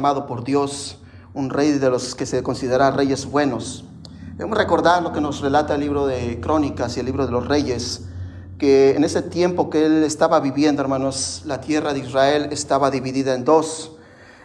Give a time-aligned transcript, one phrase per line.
[0.00, 0.96] Amado por Dios,
[1.34, 3.84] un rey de los que se considera reyes buenos.
[4.38, 7.46] Debemos recordar lo que nos relata el libro de Crónicas y el libro de los
[7.46, 8.06] reyes,
[8.56, 13.34] que en ese tiempo que él estaba viviendo, hermanos, la tierra de Israel estaba dividida
[13.34, 13.98] en dos,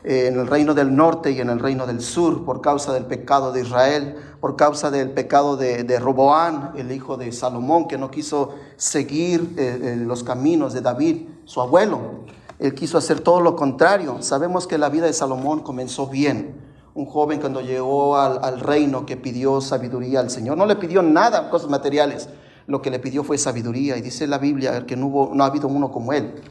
[0.04, 3.06] eh, en el reino del norte y en el reino del sur, por causa del
[3.06, 7.98] pecado de Israel, por causa del pecado de, de Roboán, el hijo de Salomón, que
[7.98, 12.26] no quiso seguir eh, los caminos de David, su abuelo.
[12.66, 14.22] Él quiso hacer todo lo contrario.
[14.22, 16.56] Sabemos que la vida de Salomón comenzó bien.
[16.94, 21.50] Un joven cuando llegó al, reino que pidió sabiduría al Señor, no le pidió nada,
[21.50, 22.30] cosas materiales.
[22.68, 23.98] Lo que le pidió fue sabiduría.
[23.98, 26.42] Y dice la Biblia que no, ha habido uno como él,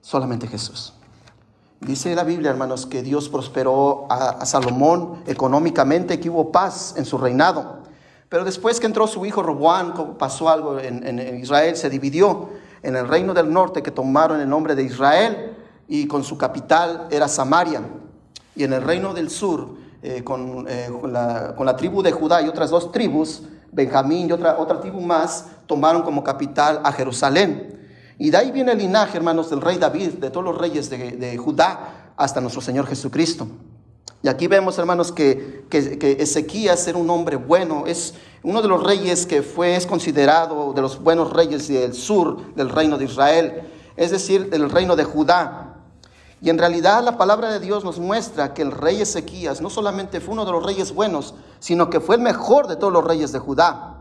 [0.00, 0.94] solamente Jesús.
[1.80, 7.18] Dice la Biblia, hermanos, que Dios prosperó a, Salomón económicamente, que hubo paz en su
[7.18, 7.84] reinado.
[8.30, 12.48] Pero después que entró su hijo Roboán, pasó algo en Israel, se dividió
[12.84, 15.56] en el reino del norte que tomaron el nombre de Israel
[15.88, 17.80] y con su capital era Samaria.
[18.54, 22.48] Y en el reino del sur, eh, con, eh, con, la, tribu de Judá y
[22.48, 27.80] otras dos tribus, Benjamín y otra, otra tribu más, tomaron como capital a Jerusalén.
[28.18, 31.12] Y de ahí viene el linaje, hermanos, del rey David, de todos los reyes de,
[31.12, 33.48] de Judá, hasta nuestro Señor Jesucristo.
[34.24, 38.82] Y aquí vemos, hermanos, que, que, Ezequías era un hombre bueno, es uno de los
[38.82, 43.68] reyes que fue, es considerado de los buenos reyes del sur del reino de Israel,
[43.98, 45.74] es decir, del reino de Judá.
[46.40, 50.22] Y en realidad la palabra de Dios nos muestra que el rey Ezequías no solamente
[50.22, 53.30] fue uno de los reyes buenos, sino que fue el mejor de todos los reyes
[53.30, 53.93] de Judá.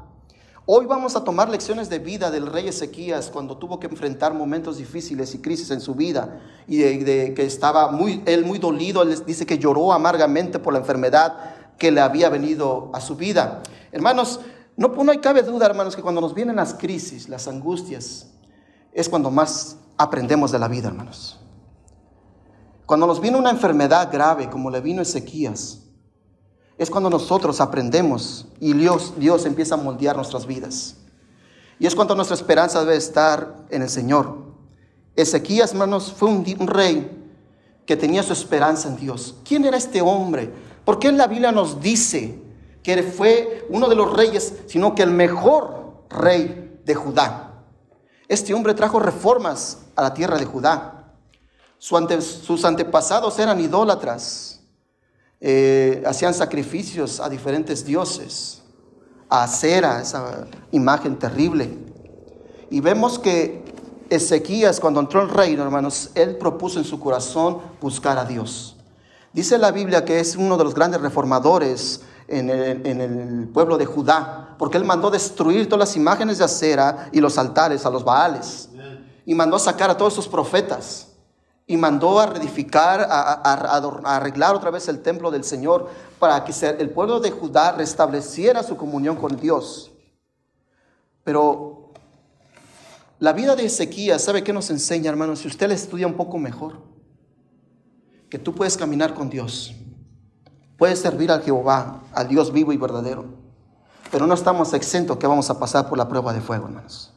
[0.65, 4.77] Hoy vamos a tomar lecciones de vida del rey Ezequías cuando tuvo que enfrentar momentos
[4.77, 9.13] difíciles y crisis en su vida y de, que estaba muy, él muy dolido, él
[9.25, 11.35] dice que lloró amargamente por la enfermedad
[11.77, 13.61] que le había venido a su vida.
[13.91, 14.39] Hermanos,
[14.77, 18.31] no, no hay cabe duda, hermanos, que cuando nos vienen las crisis, las angustias,
[18.93, 21.41] es cuando más aprendemos de la vida, hermanos.
[22.85, 25.82] Cuando nos viene una enfermedad grave como le vino Ezequías,
[26.77, 30.95] es cuando nosotros aprendemos y Dios, Dios empieza a moldear nuestras vidas.
[31.79, 34.37] Y es cuando nuestra esperanza debe estar en el Señor.
[35.15, 37.09] Ezequías, hermanos, fue un, rey
[37.85, 39.35] que tenía su esperanza en Dios.
[39.43, 40.51] ¿Quién era este hombre?
[40.85, 42.41] ¿Por qué la Biblia nos dice
[42.81, 47.51] que fue uno de los reyes, sino que el mejor rey de Judá?
[48.27, 51.13] Este hombre trajo reformas a la tierra de Judá.
[51.77, 54.52] sus antepasados eran idólatras
[55.45, 58.61] eh, hacían sacrificios a diferentes dioses,
[59.27, 61.77] a Acera, esa imagen terrible.
[62.69, 63.61] Y vemos que
[64.09, 68.77] Ezequías, cuando entró el reino, hermanos, él propuso en su corazón buscar a Dios.
[69.33, 71.99] Dice la Biblia que es uno de los grandes reformadores
[72.29, 76.45] en el, en el, pueblo de Judá, porque él mandó destruir todas las imágenes de
[76.45, 78.69] acera y los altares a los Baales,
[79.25, 81.12] y mandó sacar a todos sus profetas
[81.65, 83.33] y mandó a reedificar, a,
[84.15, 85.89] arreglar otra vez el templo del Señor
[86.19, 89.91] para que el pueblo de Judá restableciera su comunión con Dios.
[91.23, 91.93] Pero
[93.19, 95.39] la vida de Ezequías, ¿sabe qué nos enseña, hermanos?
[95.39, 96.81] Si usted le estudia un poco mejor,
[98.29, 99.73] que tú puedes caminar con Dios,
[100.77, 103.25] puedes servir al Jehová, al Dios vivo y verdadero,
[104.11, 107.13] pero no estamos exentos que vamos a pasar por la prueba de fuego, hermanos.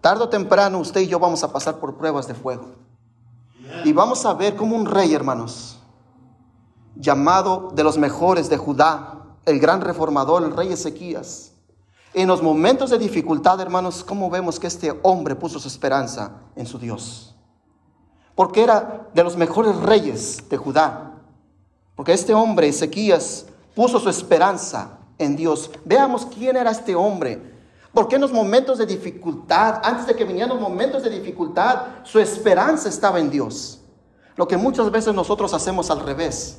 [0.00, 2.74] Tardo o temprano usted y yo vamos a pasar por pruebas de fuego.
[3.84, 5.78] Y vamos a ver como un rey, hermanos,
[6.96, 11.52] llamado de los mejores de Judá, el gran reformador, el rey Ezequías.
[12.14, 16.66] En los momentos de dificultad, hermanos, ¿cómo vemos que este hombre puso su esperanza en
[16.66, 17.32] su Dios?
[18.34, 21.12] porque era de los mejores reyes de Judá.
[21.94, 25.70] Porque este hombre, Ezequías, puso su esperanza en Dios.
[25.84, 27.51] Veamos quién era este hombre.
[27.92, 32.18] Porque en los momentos de dificultad, antes de que vinieran los momentos de dificultad, su
[32.18, 33.80] esperanza estaba en Dios.
[34.36, 36.58] Lo que muchas veces nosotros hacemos al revés.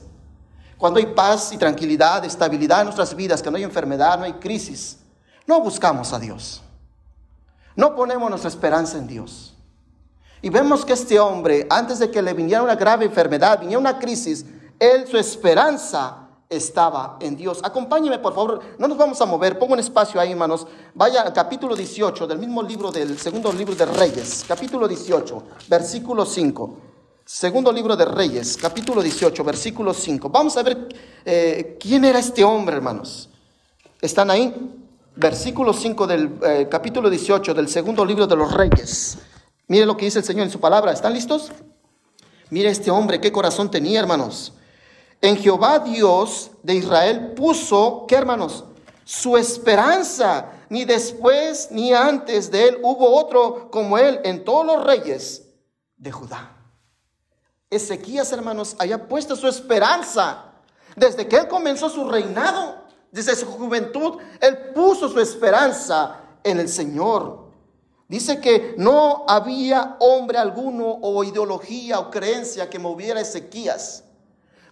[0.77, 4.33] Cuando hay paz y tranquilidad, estabilidad en nuestras vidas, que no hay enfermedad, no hay
[4.33, 5.00] crisis,
[5.47, 6.62] no buscamos a Dios.
[7.75, 9.56] No ponemos nuestra esperanza en Dios.
[10.41, 13.97] Y vemos que este hombre, antes de que le viniera una grave enfermedad, viniera una
[13.97, 14.45] crisis,
[14.77, 16.23] él, su esperanza
[16.55, 17.59] estaba en Dios.
[17.63, 20.67] Acompáñeme, por favor, no nos vamos a mover, pongo un espacio ahí, hermanos.
[20.94, 26.25] Vaya al capítulo 18 del mismo libro del segundo libro de Reyes, capítulo 18, versículo
[26.25, 26.77] 5.
[27.25, 30.29] Segundo libro de Reyes, capítulo 18, versículo 5.
[30.29, 30.89] Vamos a ver
[31.23, 33.29] eh, quién era este hombre, hermanos.
[34.01, 34.53] ¿Están ahí?
[35.15, 39.17] Versículo 5 del eh, capítulo 18 del segundo libro de los Reyes.
[39.67, 40.91] Mire lo que dice el Señor en su palabra.
[40.91, 41.51] ¿Están listos?
[42.50, 44.53] Mire este hombre, qué corazón tenía, hermanos.
[45.24, 48.66] En Jehová Dios de Israel puso, ¿qué hermanos?
[49.06, 50.52] Su esperanza.
[50.68, 55.48] Ni después ni antes de él hubo otro como él en todos los reyes
[55.96, 56.58] de Judá.
[57.70, 60.56] Ezequías, hermanos, había puesto su esperanza.
[60.98, 66.68] Desde que él comenzó su reinado, desde su juventud, él puso su esperanza en el
[66.68, 67.46] Señor.
[68.10, 74.02] Dice que no había hombre alguno o ideología o creencia que moviera a Ezequías.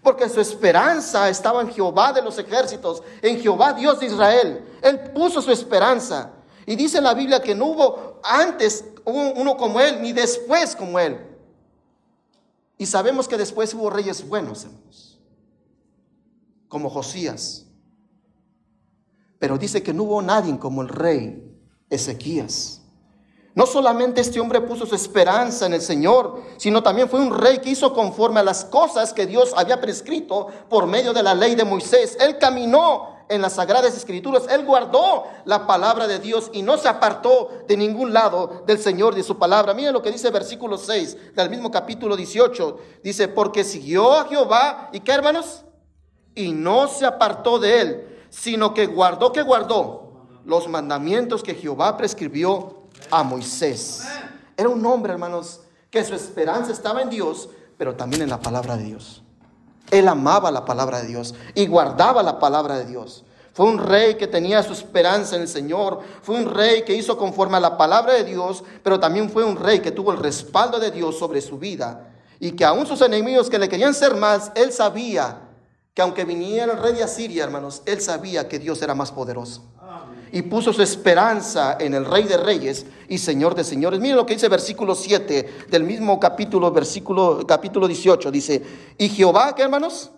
[0.02, 4.66] Porque su esperanza estaba en Jehová de los ejércitos, en Jehová Dios de Israel.
[4.82, 6.32] Él puso su esperanza.
[6.66, 11.20] Y dice la Biblia que no hubo antes uno como él, ni después como él.
[12.78, 15.20] Y sabemos que después hubo reyes buenos, hermanos,
[16.68, 17.68] como Josías.
[19.38, 21.44] Pero dice que no hubo nadie como el rey
[21.90, 22.81] Ezequías.
[23.54, 27.58] No solamente este hombre puso su esperanza en el Señor, sino también fue un rey
[27.60, 31.56] que hizo conforme a las cosas que Dios había prescrito por medio de la ley
[31.56, 32.18] de Moisés.
[32.22, 36.88] Él caminó en las sagradas escrituras, él guardó la palabra de Dios y no se
[36.88, 39.74] apartó de ningún lado del Señor de su palabra.
[39.74, 42.80] Miren lo que dice versículo 6 del mismo capítulo 18.
[43.04, 45.64] Dice, porque siguió a Jehová y qué hermanos?
[46.36, 51.98] Y no se apartó de él, sino que guardó, que guardó los mandamientos que Jehová
[51.98, 52.81] prescribió
[53.12, 54.04] a Moisés.
[54.58, 58.78] Era un hombre, hermanos, que su esperanza estaba en Dios, pero también en la palabra
[58.78, 59.22] de Dios.
[59.92, 63.26] Él amaba la palabra de Dios y guardaba la palabra de Dios.
[63.54, 66.00] Fue un rey que tenía su esperanza en el Señor.
[66.22, 69.58] Fue un rey que hizo conforme a la palabra de Dios, pero también fue un
[69.58, 72.08] rey que tuvo el respaldo de Dios sobre su vida.
[72.40, 75.42] Y que aún sus enemigos que le querían ser más, él sabía
[75.94, 79.64] que aunque viniera el rey de Asiria, hermanos, él sabía que Dios era más poderoso
[80.32, 84.00] y puso su esperanza en el Rey de Reyes y Señor de Señores.
[84.00, 88.32] Miren lo que dice versículo 7 del mismo capítulo, versículo, capítulo 18.
[88.32, 88.64] Dice,
[88.98, 90.12] y Jehová, ¿qué hermanos?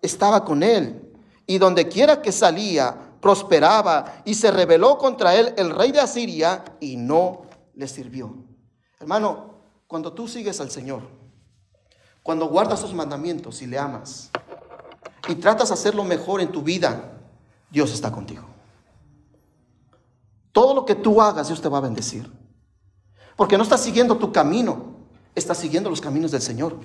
[0.00, 1.02] Estaba con él.
[1.46, 6.64] Y donde quiera que salía, prosperaba y se rebeló contra él el rey de Asiria
[6.80, 7.42] y no
[7.74, 8.34] le sirvió.
[8.98, 9.54] Hermano,
[9.86, 11.02] cuando tú sigues al Señor,
[12.22, 14.30] cuando guardas sus mandamientos y le amas
[15.28, 17.12] y tratas de hacer lo mejor en tu vida,
[17.70, 18.55] Dios está contigo.
[20.56, 22.32] Todo lo que tú hagas, Dios te va a bendecir.
[23.36, 24.96] Porque no estás siguiendo tu camino,
[25.34, 26.78] estás siguiendo los caminos del Señor.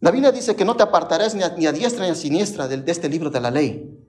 [0.00, 2.90] La Biblia dice que no te apartarás ni a, diestra ni a siniestra de, de
[2.90, 4.04] este libro de la ley.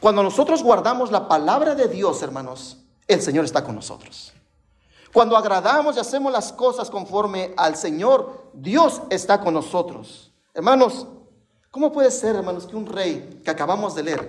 [0.00, 4.32] Cuando nosotros guardamos la palabra de Dios, hermanos, el Señor está con nosotros.
[5.12, 10.32] Cuando agradamos y hacemos las cosas conforme al Señor, Dios está con nosotros.
[10.54, 11.06] Hermanos,
[11.70, 14.26] ¿cómo puede ser, hermanos, que un rey que acabamos de leer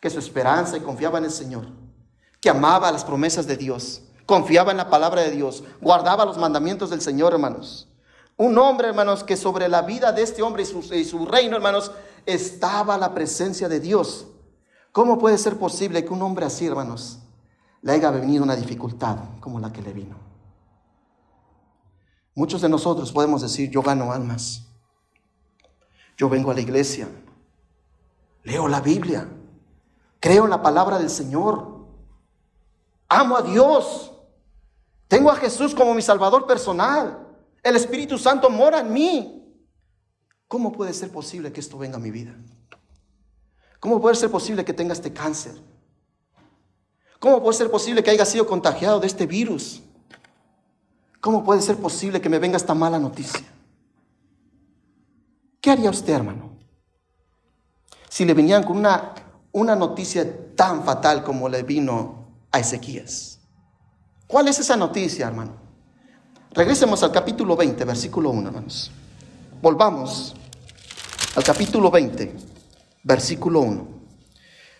[0.00, 1.66] que su esperanza y confiaba en el Señor,
[2.40, 6.90] que amaba las promesas de Dios, confiaba en la palabra de Dios, guardaba los mandamientos
[6.90, 7.88] del Señor, hermanos.
[8.36, 11.90] Un hombre, hermanos, que sobre la vida de este hombre y su, reino, hermanos,
[12.26, 14.26] estaba la presencia de Dios.
[14.92, 17.20] ¿Cómo puede ser posible que un hombre así, hermanos,
[17.80, 20.16] le haya venido una dificultad como la que le vino?
[22.34, 24.66] Muchos de nosotros podemos decir, yo gano almas,
[26.18, 27.08] yo vengo a la iglesia,
[28.42, 29.26] leo la Biblia,
[30.26, 31.86] Creo en la palabra del Señor.
[33.08, 34.10] Amo a Dios.
[35.06, 37.28] Tengo a Jesús como mi Salvador personal.
[37.62, 39.56] El Espíritu Santo mora en mí.
[40.48, 42.34] ¿Cómo puede ser posible que esto venga a mi vida?
[43.78, 45.54] ¿Cómo puede ser posible que tenga este cáncer?
[47.20, 49.80] ¿Cómo puede ser posible que haya sido contagiado de este virus?
[51.20, 53.46] ¿Cómo puede ser posible que me venga esta mala noticia?
[55.60, 56.50] ¿Qué haría usted, hermano?
[58.08, 59.14] Si le venían con una
[59.56, 63.38] una noticia tan fatal como le vino a Ezequías.
[64.26, 65.56] ¿Cuál es esa noticia, hermano?
[66.50, 68.90] Regresemos al capítulo 20, versículo 1, hermanos.
[69.62, 70.34] Volvamos
[71.34, 72.36] al capítulo 20,
[73.02, 73.88] versículo 1.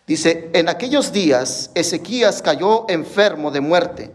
[0.06, 4.14] Dice, en aquellos días Ezequías cayó enfermo de muerte.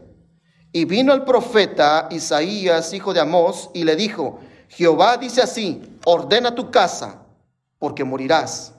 [0.71, 6.53] Y vino el profeta Isaías, hijo de Amós, y le dijo, Jehová dice así, ordena
[6.53, 7.23] tu casa,
[7.79, 8.73] porque morirás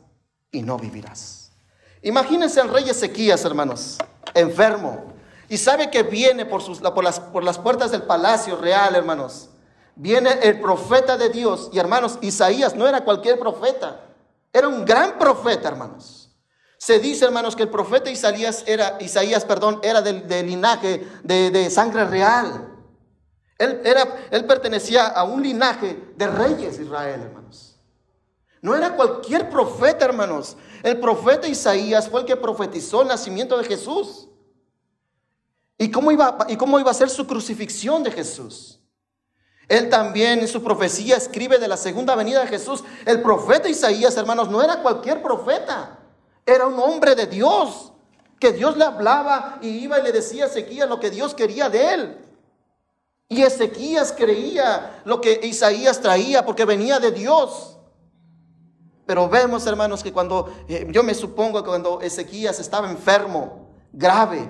[0.53, 1.42] y no vivirás.
[2.03, 3.99] Imagínense al rey Ezequías, hermanos,
[4.35, 5.13] enfermo,
[5.49, 6.63] y sabe que viene por,
[6.95, 9.51] por, las, por las puertas del palacio real, hermanos.
[9.95, 14.01] Viene el profeta de Dios, y hermanos, Isaías no era cualquier profeta,
[14.53, 16.23] era un gran profeta, hermanos.
[16.77, 22.05] Se dice, hermanos, que el profeta Isaías era, Isaías, perdón, era del, linaje de, sangre
[22.07, 22.71] real.
[23.57, 27.72] Él, era, él pertenecía a un linaje de reyes de Israel, hermanos.
[28.63, 30.57] No era cualquier profeta, hermanos.
[30.85, 34.29] El profeta Isaías fue el que profetizó el nacimiento de Jesús.
[35.77, 38.79] ¿Y cómo iba, y cómo iba a ser su crucifixión de Jesús?
[39.69, 42.85] Él también en su profecía escribe de la segunda venida de Jesús.
[43.05, 45.99] El profeta Isaías, hermanos, no era cualquier profeta.
[46.47, 47.93] Era un hombre de Dios,
[48.39, 51.69] que Dios le hablaba y iba y le decía a Ezequías lo que Dios quería
[51.69, 52.19] de él.
[53.29, 57.79] Y Ezequías creía lo que Isaías traía porque venía de Dios.
[59.07, 64.49] Pero vemos, hermanos, que cuando, eh, yo me supongo que cuando Ezequías estaba enfermo, grave,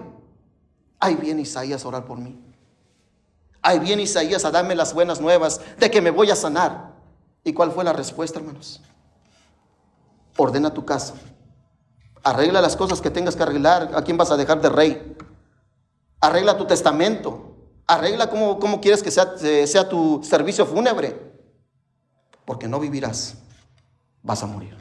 [1.00, 2.38] ahí viene Isaías a orar por mí.
[3.62, 6.92] Ahí viene Isaías a darme las buenas nuevas de que me voy a sanar.
[7.44, 8.80] ¿Y cuál fue la respuesta, hermanos?
[10.36, 11.14] Ordena tu casa
[12.24, 13.90] Arregla las cosas que tengas que arreglar.
[13.94, 15.16] ¿A quién vas a dejar de rey?
[16.20, 17.56] Arregla tu testamento.
[17.86, 21.32] Arregla cómo, cómo quieres que sea, sea tu servicio fúnebre.
[22.44, 23.34] Porque no vivirás.
[24.22, 24.76] Vas a morir.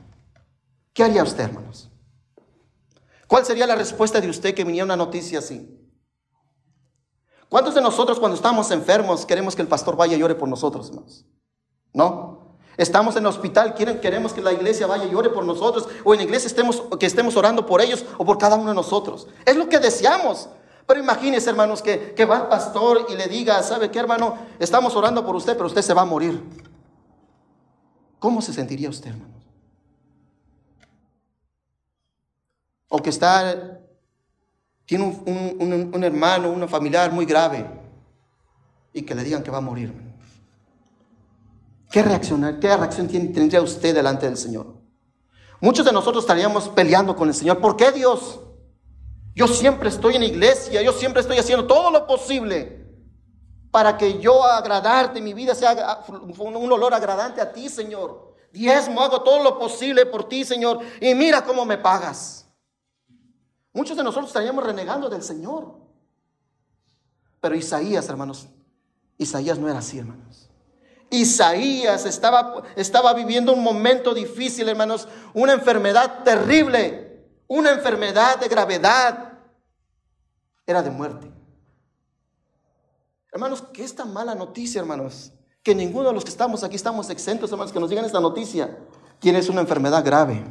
[0.94, 1.90] ¿Qué haría usted, hermanos?
[3.28, 5.78] ¿Cuál sería la respuesta de usted que viniera una noticia así?
[7.50, 10.90] ¿Cuántos de nosotros cuando estamos enfermos queremos que el pastor vaya y llore por nosotros,
[10.90, 11.26] hermanos?
[11.94, 12.58] ¿No?
[12.78, 16.14] Estamos en el hospital, quieren, queremos que la iglesia vaya y llore por nosotros, o
[16.14, 19.28] en la iglesia estemos, que estemos orando por ellos o por cada uno de nosotros.
[19.46, 20.50] Es lo que deseamos.
[20.88, 24.38] Pero imagínese, hermanos, que, que va el pastor y le diga, ¿sabe qué, hermano?
[24.60, 26.44] Estamos orando por usted, pero usted se va a morir.
[28.22, 29.34] ¿Cómo se sentiría usted, hermano?
[32.88, 33.80] O que está,
[34.86, 37.66] tiene un, un, hermano, una familiar muy grave,
[38.94, 39.92] y que le digan que va a morir.
[41.90, 44.68] ¿Qué reacción, qué reacción tendría usted delante del Señor?
[45.60, 47.60] Muchos de nosotros estaríamos peleando con el Señor.
[47.60, 48.40] ¿Por qué Dios?
[49.34, 52.81] Yo siempre estoy en iglesia, yo siempre estoy haciendo todo lo posible
[53.72, 58.36] para que yo agradarte, mi vida sea un olor agradante a ti, Señor.
[58.52, 62.46] Diezmo, hago todo lo posible por ti, Señor, y mira cómo me pagas.
[63.74, 65.74] Muchos de nosotros estaríamos renegando del Señor.
[67.40, 68.50] Pero Isaías, hermanos,
[69.18, 70.50] Isaías no era así, hermanos.
[71.10, 79.40] Isaías estaba, estaba viviendo un momento difícil, hermanos, una enfermedad terrible, una enfermedad de gravedad,
[80.66, 81.41] era de muerte.
[83.32, 85.32] Hermanos, ¿qué es tan mala noticia, hermanos?
[85.64, 88.78] Que ninguno de los que estamos aquí estamos exentos, hermanos, que nos digan esta noticia.
[89.20, 90.44] Tienes una enfermedad grave,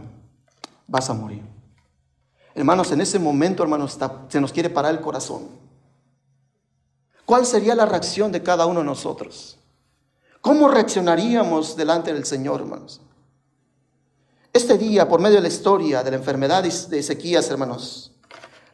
[0.87, 1.43] vas a morir.
[2.55, 5.49] Hermanos, en ese momento, hermanos, se nos quiere parar el corazón.
[7.27, 9.59] ¿Cuál sería la reacción de cada uno de nosotros?
[10.41, 13.03] ¿Cómo reaccionaríamos delante del Señor, hermanos?
[14.53, 18.13] Este día, por medio de la historia de la enfermedad de Ezequías, hermanos,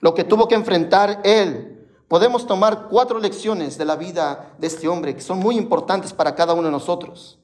[0.01, 1.76] lo que tuvo que enfrentar él,
[2.09, 6.35] podemos tomar cuatro lecciones de la vida de este hombre que son muy importantes para
[6.35, 7.39] cada uno de nosotros.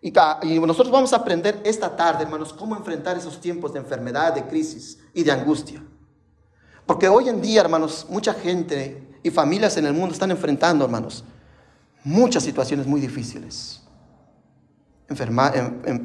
[0.00, 4.44] Y, nosotros vamos a aprender esta tarde, hermanos, cómo enfrentar esos tiempos de enfermedad, de
[4.44, 5.82] crisis y de angustia.
[6.86, 11.22] Porque hoy en día, hermanos, mucha gente y familias en el mundo están enfrentando, hermanos,
[12.02, 13.80] muchas situaciones muy difíciles.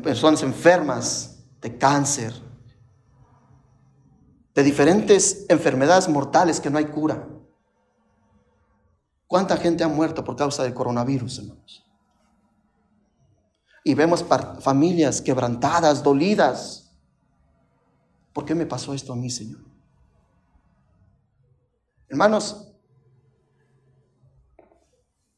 [0.04, 2.34] personas enfermas de cáncer,
[4.54, 7.28] de diferentes enfermedades mortales que no hay cura.
[9.28, 11.86] ¿Cuánta gente ha muerto por causa del coronavirus, hermanos?
[13.84, 14.26] Y vemos
[14.62, 16.92] familias quebrantadas, dolidas.
[18.34, 19.60] ¿Por qué me pasó esto a mí, Señor?
[22.10, 22.74] Hermanos,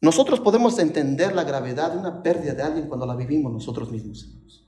[0.01, 4.65] nosotros podemos entender la gravedad de una pérdida de alguien cuando la vivimos nosotros mismos.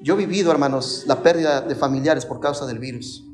[0.00, 3.24] Yo he vivido, hermanos, la pérdida de familiares por causa del virus.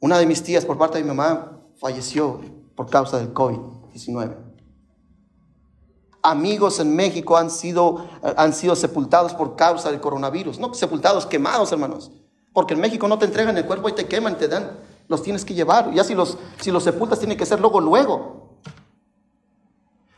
[0.00, 2.40] Una de mis tías, por parte de mi mamá, falleció
[2.76, 4.36] por causa del COVID-19.
[6.22, 10.58] Amigos en México han sido, han sido sepultados por causa del coronavirus.
[10.58, 12.10] No sepultados, quemados, hermanos.
[12.52, 14.78] Porque en México no te entregan el cuerpo y te queman, te dan
[15.08, 15.92] los tienes que llevar.
[15.92, 18.58] Ya si los, si los sepultas, tiene que ser luego, luego.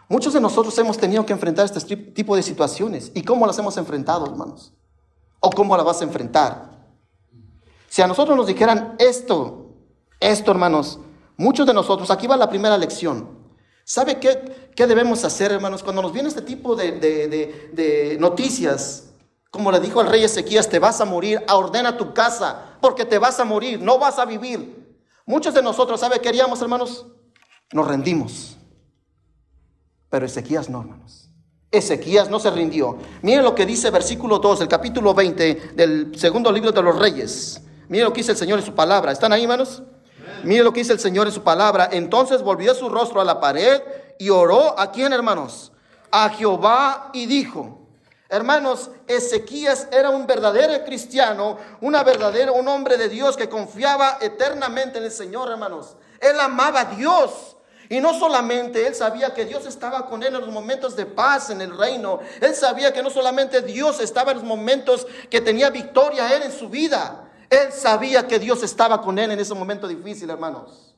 [0.08, 3.12] Muchos de nosotros hemos tenido que enfrentar este tipo de situaciones.
[3.14, 4.74] ¿Y cómo las hemos enfrentado, hermanos?
[5.38, 6.70] ¿O cómo las vas a enfrentar?
[7.88, 9.59] Si a nosotros nos dijeran esto,
[10.20, 11.00] esto, hermanos,
[11.36, 13.40] muchos de nosotros, aquí va la primera lección.
[13.84, 15.82] ¿Sabe qué, qué debemos hacer, hermanos?
[15.82, 19.10] Cuando nos viene este tipo de, de noticias,
[19.50, 23.18] como le dijo al rey Ezequías, te vas a morir, ordena tu casa, porque te
[23.18, 24.96] vas a morir, no vas a vivir.
[25.26, 27.06] Muchos de nosotros, ¿sabe qué haríamos, hermanos?
[27.72, 28.56] Nos rendimos.
[30.08, 31.30] Pero Ezequías no, hermanos.
[31.70, 32.98] Ezequías no se rindió.
[33.22, 37.60] Miren lo que dice versículo 2, el capítulo 20 del segundo libro de los Reyes.
[37.88, 39.12] Miren lo que dice el Señor en su palabra.
[39.12, 39.82] ¿Están ahí, hermanos?
[40.44, 41.88] Miren lo que dice el Señor en su palabra.
[41.92, 43.82] Entonces volvió su rostro a la pared
[44.18, 45.72] y oró a quién, hermanos?
[46.10, 47.80] A Jehová y dijo,
[48.28, 54.98] Hermanos, Ezequías era un verdadero cristiano, una verdadera, un hombre de Dios que confiaba eternamente
[54.98, 55.96] en el Señor, hermanos.
[56.20, 57.56] Él amaba a Dios.
[57.88, 61.50] Y no solamente él sabía que Dios estaba con él en los momentos de paz
[61.50, 65.70] en el reino, él sabía que no solamente Dios estaba en los momentos que tenía
[65.70, 69.88] victoria él en su vida, él sabía que Dios estaba con él en ese momento
[69.88, 70.94] difícil, hermanos.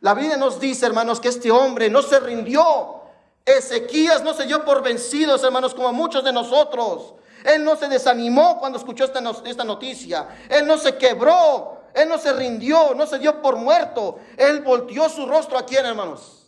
[0.00, 3.02] La Biblia nos dice, hermanos, que este hombre no se rindió.
[3.44, 7.14] Ezequías no se dio por vencidos, hermanos, como muchos de nosotros.
[7.44, 10.28] Él no se desanimó cuando escuchó esta, esta noticia.
[10.48, 11.82] Él no se quebró.
[11.92, 14.18] Él no se rindió, no se dio por muerto.
[14.36, 16.43] Él volteó su rostro a quién, hermanos?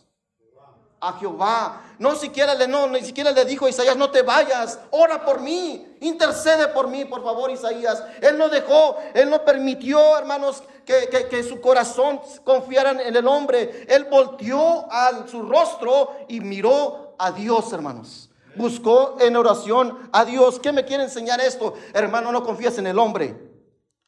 [0.99, 1.81] A Jehová.
[1.99, 5.41] No siquiera le no, ni siquiera le dijo a Isaías, no te vayas, ora por
[5.41, 8.03] mí, intercede por mí, por favor, Isaías.
[8.21, 13.85] Él no dejó, él no permitió, hermanos, que, que su corazón confiara en el hombre.
[13.89, 18.29] Él volteó a su rostro y miró a Dios, hermanos.
[18.55, 20.59] Buscó en oración a Dios.
[20.59, 21.75] ¿Qué me quiere enseñar esto?
[21.93, 23.35] Hermano, no confías en el hombre,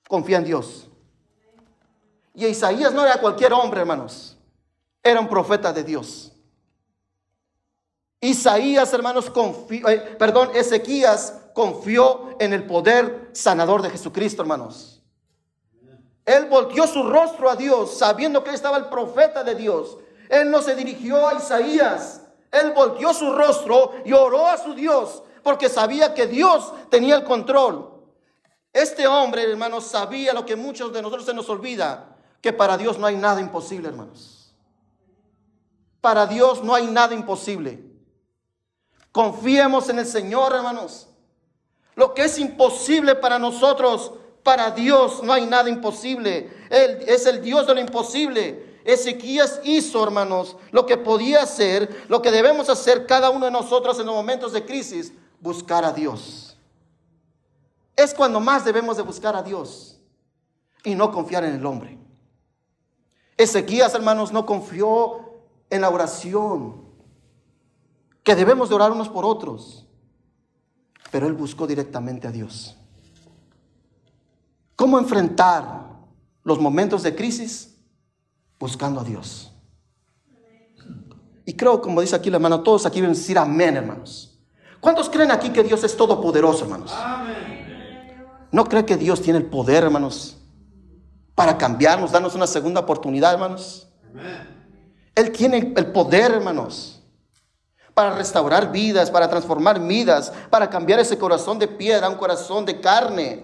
[0.08, 0.90] confía en Dios.
[2.34, 4.38] Y Isaías no era cualquier hombre, hermanos.
[5.04, 6.32] Era un profeta de Dios.
[8.22, 9.32] Isaías, hermanos,
[9.70, 15.02] eh, perdón, Ezequías confió en el poder sanador de Jesucristo, hermanos.
[16.26, 19.98] Él volteó su rostro a Dios, sabiendo que estaba el profeta de Dios.
[20.30, 22.22] Él no se dirigió a Isaías.
[22.52, 27.24] Él volteó su rostro y oró a su Dios, porque sabía que Dios tenía el
[27.24, 28.04] control.
[28.74, 33.00] Este hombre, hermanos, sabía lo que muchos de nosotros se nos olvida que para Dios
[33.00, 34.54] no hay nada imposible, hermanos.
[36.00, 37.89] Para Dios no hay nada imposible.
[39.12, 41.08] Confiemos en el Señor, hermanos.
[41.96, 46.50] Lo que es imposible para nosotros, para Dios no hay nada imposible.
[46.70, 48.80] Él es el Dios de lo imposible.
[48.86, 54.00] Ezequías hizo, hermanos, lo que podía hacer, lo que debemos hacer cada uno de nosotros
[54.00, 56.58] en los momentos de crisis, buscar a Dios.
[57.96, 60.00] Es cuando más debemos de buscar a Dios
[60.84, 61.98] y no confiar en el hombre.
[63.38, 65.34] Ezequías, hermanos, no confió
[65.70, 66.89] en la oración,
[68.30, 69.88] que debemos de orar unos por otros,
[71.10, 72.76] pero él buscó directamente a Dios.
[74.76, 75.88] ¿Cómo enfrentar
[76.44, 77.76] los momentos de crisis?
[78.60, 79.52] Buscando a Dios.
[81.44, 84.38] Y creo, como dice aquí la hermano, todos aquí deben decir amén, hermanos.
[84.80, 86.94] ¿Cuántos creen aquí que Dios es todopoderoso, hermanos?
[88.52, 90.38] ¿No cree que Dios tiene el poder, hermanos?
[91.40, 93.88] para cambiarnos, darnos una segunda oportunidad, hermanos.
[95.16, 96.99] Él tiene el poder, hermanos,
[98.00, 102.64] para restaurar vidas, para transformar vidas, para cambiar ese corazón de piedra a un corazón
[102.66, 103.44] de carne,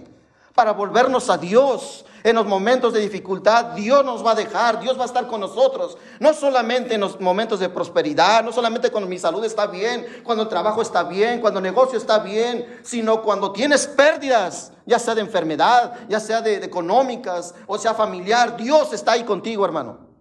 [0.53, 4.97] para volvernos a Dios, en los momentos de dificultad, Dios nos va a dejar, Dios
[4.97, 5.97] va a estar con nosotros.
[6.21, 10.43] No solamente en los momentos de prosperidad, no solamente cuando mi salud está bien, cuando
[10.43, 15.15] el trabajo está bien, cuando el negocio está bien, sino cuando tienes pérdidas, ya sea
[15.15, 18.55] de enfermedad, ya sea de, económicas o sea familiar.
[18.55, 20.14] Dios está ahí contigo, hermano.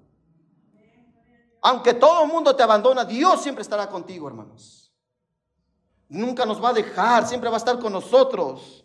[1.67, 4.93] Aunque todo el mundo te abandona, Dios siempre estará contigo, hermanos.
[6.11, 8.85] Nunca nos va a dejar, siempre va a estar con nosotros.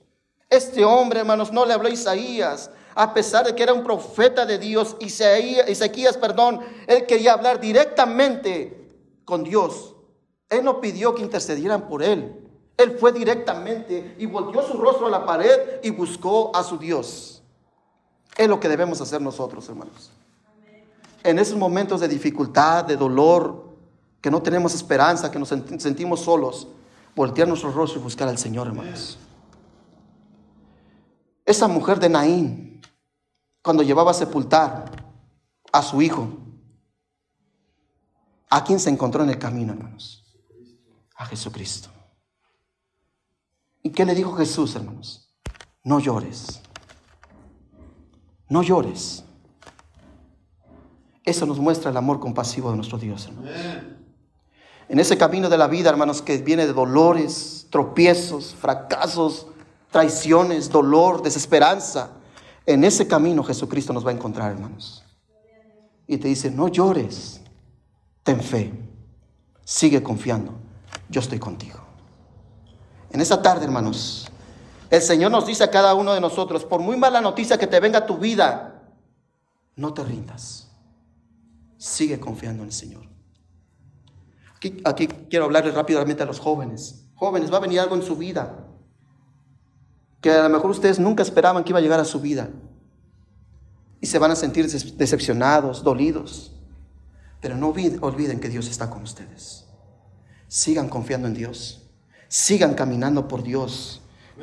[0.50, 4.46] Este hombre, hermanos, no le habló a Isaías, a pesar de que era un profeta
[4.46, 8.88] de Dios, Ezequías, perdón, él quería hablar directamente
[9.26, 9.94] con Dios.
[10.48, 12.50] Él no pidió que intercedieran por él.
[12.78, 17.44] Él fue directamente y volvió su rostro a la pared y buscó a su Dios.
[18.38, 20.12] Es lo que debemos hacer nosotros, hermanos.
[21.23, 23.77] En esos momentos de dificultad, de dolor,
[24.21, 26.67] que no tenemos esperanza, que nos sentimos solos,
[27.15, 29.17] voltear nuestro rostro y buscar al Señor, hermanos.
[31.45, 32.82] Esa mujer de Naín,
[33.62, 34.86] cuando llevaba a sepultar
[35.71, 36.27] a su hijo.
[38.49, 40.25] ¿A quién se encontró en el camino, hermanos?
[41.15, 41.89] A Jesucristo.
[43.84, 45.36] ¿Y qué le dijo Jesús, hermanos?
[45.84, 46.62] No llores.
[48.49, 49.23] No llores.
[51.23, 53.51] Eso nos muestra el amor compasivo de nuestro Dios, hermanos.
[54.88, 59.47] En ese camino de la vida, hermanos, que viene de dolores, tropiezos, fracasos,
[59.91, 62.12] traiciones, dolor, desesperanza.
[62.65, 65.03] En ese camino Jesucristo nos va a encontrar, hermanos.
[66.08, 67.41] Y te dice, no llores,
[68.23, 68.73] ten fe,
[69.63, 70.53] sigue confiando,
[71.10, 71.79] yo estoy contigo.
[73.12, 74.27] En esa tarde, hermanos,
[74.89, 77.79] el Señor nos dice a cada uno de nosotros, por muy mala noticia que te
[77.79, 78.82] venga a tu vida,
[79.75, 80.68] no te rindas.
[81.80, 83.10] Sigue confiando en el Señor.
[84.56, 87.08] Aquí, aquí quiero hablarles rápidamente a los jóvenes.
[87.15, 88.68] Jóvenes, va a venir algo en su vida
[90.22, 92.50] que a lo mejor ustedes nunca esperaban que iba a llegar a su vida.
[94.02, 96.54] Y se van a sentir decepcionados, dolidos.
[97.42, 99.65] Pero no olviden que Dios está con ustedes.
[100.48, 101.89] Sigan confiando en Dios.
[102.28, 104.02] Sigan caminando por Dios.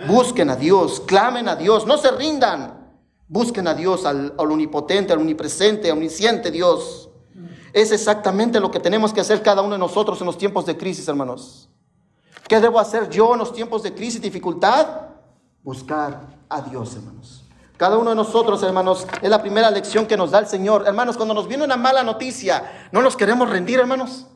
[0.08, 2.86] Busquen a Dios, clamen a Dios, no se rindan.
[3.28, 7.05] Busquen a Dios, al, al omnipotente, al omnipresente, omnisciente Dios.
[7.72, 10.76] Es exactamente lo que tenemos que hacer cada uno de nosotros en los tiempos de
[10.76, 11.68] crisis, hermanos.
[12.48, 15.06] ¿Qué debo hacer yo en los tiempos de crisis y dificultad?
[15.66, 17.42] buscar a Dios, hermanos.
[17.76, 20.84] Cada uno de nosotros, hermanos, es la primera lección que nos da el Señor.
[20.86, 24.26] Hermanos, cuando nos viene una mala noticia, ¿no nos queremos rendir, hermanos?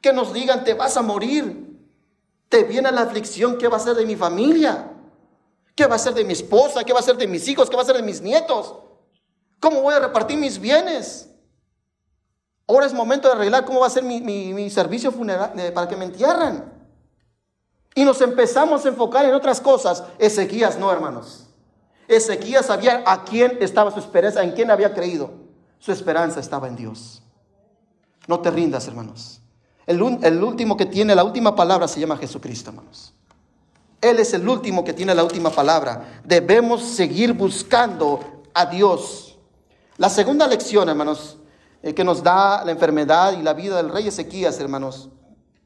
[0.00, 1.64] Que nos digan, te vas a morir.
[2.48, 4.92] Te viene la aflicción, ¿qué va a ser de mi familia?
[5.76, 6.82] ¿Qué va a ser de mi esposa?
[6.82, 7.70] ¿Qué va a ser de mis hijos?
[7.70, 8.74] ¿Qué va a ser de mis nietos?
[9.60, 11.28] ¿Cómo voy a repartir mis bienes?
[12.68, 15.88] Ahora es momento de arreglar cómo va a ser mi, mi servicio funeral eh, para
[15.88, 16.76] que me entierren
[17.96, 20.04] y nos empezamos a enfocar en otras cosas.
[20.18, 21.46] Ezequías no, hermanos.
[22.06, 25.30] Ezequías sabía a quién estaba su esperanza, en quién había creído.
[25.78, 27.22] Su esperanza estaba en Dios.
[28.28, 29.40] No te rindas, hermanos.
[29.86, 33.14] El, el, último que tiene la última palabra se llama Jesucristo, hermanos.
[34.02, 36.20] Él es el último que tiene la última palabra.
[36.22, 39.25] Debemos seguir buscando a Dios.
[39.98, 41.38] La segunda lección, hermanos,
[41.82, 45.08] eh, que nos da la enfermedad y la vida del rey Ezequías, hermanos,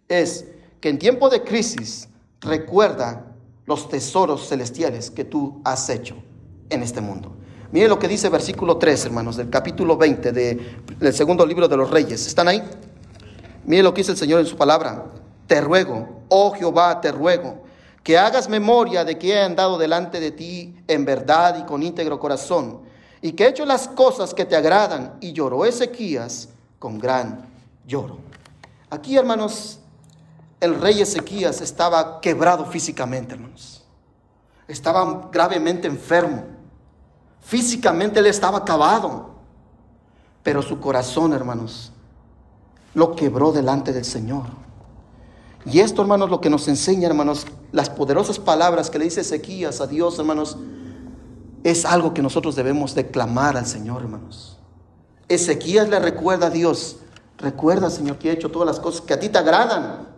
[0.08, 0.44] es
[0.80, 2.08] que en tiempo de crisis
[2.40, 3.26] recuerda
[3.66, 6.16] los tesoros celestiales que tú has hecho
[6.68, 7.32] en este mundo.
[7.72, 11.90] Mire lo que dice versículo 3, hermanos, del capítulo 20 del segundo libro de los
[11.90, 12.26] reyes.
[12.26, 12.62] ¿Están ahí?
[13.64, 15.06] Mire lo que dice el Señor en su palabra.
[15.48, 17.64] Te ruego, oh Jehová, te ruego,
[18.04, 22.18] que hagas memoria de que he andado delante de ti en verdad y con íntegro
[22.20, 22.89] corazón,
[23.22, 25.16] y que he hecho las cosas que te agradan.
[25.20, 27.46] Y lloró Ezequías con gran
[27.86, 28.18] lloro.
[28.88, 29.78] Aquí, hermanos,
[30.60, 33.82] el rey Ezequías estaba quebrado físicamente, hermanos.
[34.68, 36.44] Estaba gravemente enfermo.
[37.40, 39.30] Físicamente él estaba acabado.
[40.42, 41.92] Pero su corazón, hermanos,
[42.94, 44.46] lo quebró delante del Señor.
[45.66, 49.80] Y esto, hermanos, lo que nos enseña, hermanos, las poderosas palabras que le dice Ezequías
[49.80, 50.56] a Dios, hermanos,
[51.62, 54.58] es algo que nosotros debemos declamar al Señor, hermanos.
[55.28, 56.98] Ezequías le recuerda a Dios,
[57.38, 60.08] recuerda, Señor, que he hecho todas las cosas que a ti te agradan.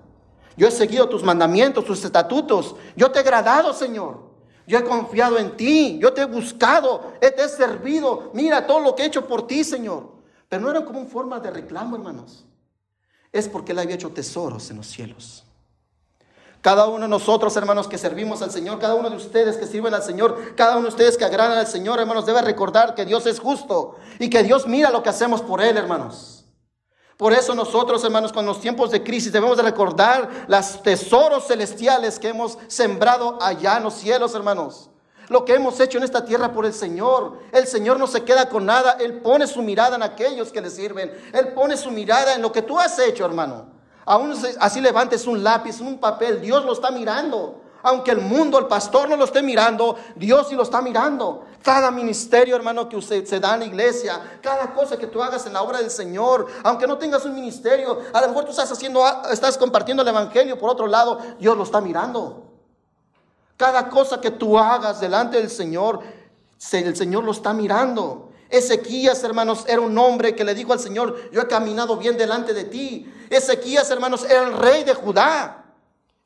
[0.56, 2.76] Yo he seguido tus mandamientos, tus estatutos.
[2.96, 4.30] Yo te he agradado, Señor.
[4.66, 5.98] Yo he confiado en ti.
[6.00, 7.12] Yo te he buscado.
[7.20, 8.30] Te he servido.
[8.34, 10.12] Mira todo lo que he hecho por ti, Señor.
[10.48, 12.44] Pero no era como una forma de reclamo, hermanos.
[13.32, 15.41] Es porque Él había hecho tesoros en los cielos.
[16.62, 19.94] Cada uno de nosotros, hermanos, que servimos al Señor, cada uno de ustedes que sirven
[19.94, 23.26] al Señor, cada uno de ustedes que agradan al Señor, hermanos, debe recordar que Dios
[23.26, 26.44] es justo y que Dios mira lo que hacemos por Él, hermanos.
[27.16, 32.20] Por eso nosotros, hermanos, con los tiempos de crisis debemos de recordar los tesoros celestiales
[32.20, 34.88] que hemos sembrado allá en los cielos, hermanos.
[35.28, 37.38] Lo que hemos hecho en esta tierra por el Señor.
[37.52, 38.98] El Señor no se queda con nada.
[39.00, 41.12] Él pone su mirada en aquellos que le sirven.
[41.32, 43.81] Él pone su mirada en lo que tú has hecho, hermano.
[44.04, 47.60] Aún así levantes un lápiz, un papel, Dios lo está mirando.
[47.84, 51.46] Aunque el mundo, el pastor no lo esté mirando, Dios sí lo está mirando.
[51.62, 55.46] Cada ministerio, hermano, que usted se da en la iglesia, cada cosa que tú hagas
[55.46, 58.70] en la obra del Señor, aunque no tengas un ministerio, a lo mejor tú estás
[58.70, 62.52] haciendo, estás compartiendo el evangelio por otro lado, Dios lo está mirando.
[63.56, 66.00] Cada cosa que tú hagas delante del Señor,
[66.72, 68.31] el Señor lo está mirando.
[68.52, 72.52] Ezequías, hermanos, era un hombre que le dijo al Señor, yo he caminado bien delante
[72.52, 73.10] de ti.
[73.30, 75.64] Ezequías, hermanos, era el rey de Judá.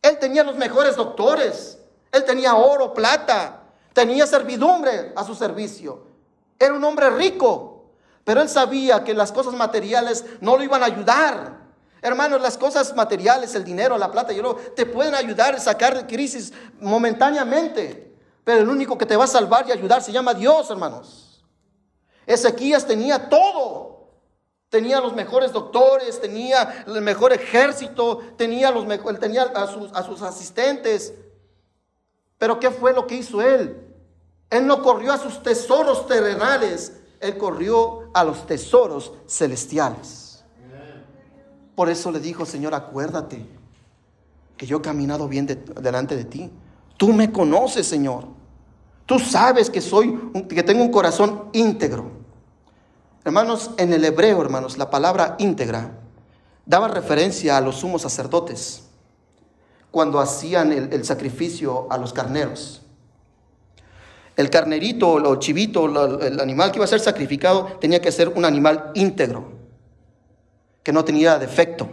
[0.03, 1.79] Él tenía los mejores doctores.
[2.11, 3.63] Él tenía oro, plata.
[3.93, 6.03] Tenía servidumbre a su servicio.
[6.59, 7.93] Era un hombre rico.
[8.25, 11.59] Pero él sabía que las cosas materiales no lo iban a ayudar.
[12.03, 15.97] Hermanos, las cosas materiales, el dinero, la plata y oro, te pueden ayudar a sacar
[15.97, 18.17] de crisis momentáneamente.
[18.43, 21.26] Pero el único que te va a salvar y ayudar se llama Dios, hermanos.
[22.27, 23.97] Ezequías tenía todo.
[24.69, 28.85] Tenía los mejores doctores, tenía el mejor ejército, tenía, los
[29.21, 31.15] tenía a, sus, a sus asistentes.
[32.37, 33.81] Pero ¿qué fue lo que hizo él?
[34.51, 40.45] Él no corrió a sus tesoros terrenales, él corrió a los tesoros celestiales.
[41.75, 43.47] Por eso le dijo, Señor, acuérdate
[44.57, 46.51] que yo he caminado bien delante de ti.
[46.97, 48.36] Tú me conoces, Señor.
[49.07, 52.11] Tú sabes que soy, que tengo un corazón íntegro.
[53.25, 55.93] Hermanos, en el hebreo, hermanos, la palabra íntegra
[56.65, 58.83] daba referencia a los sumos sacerdotes
[59.93, 62.83] cuando hacían el, sacrificio a los carneros.
[64.35, 65.87] El carnerito o chivito,
[66.21, 69.53] el animal que iba a ser sacrificado, tenía que ser un animal íntegro,
[70.83, 71.89] que no tenía defecto,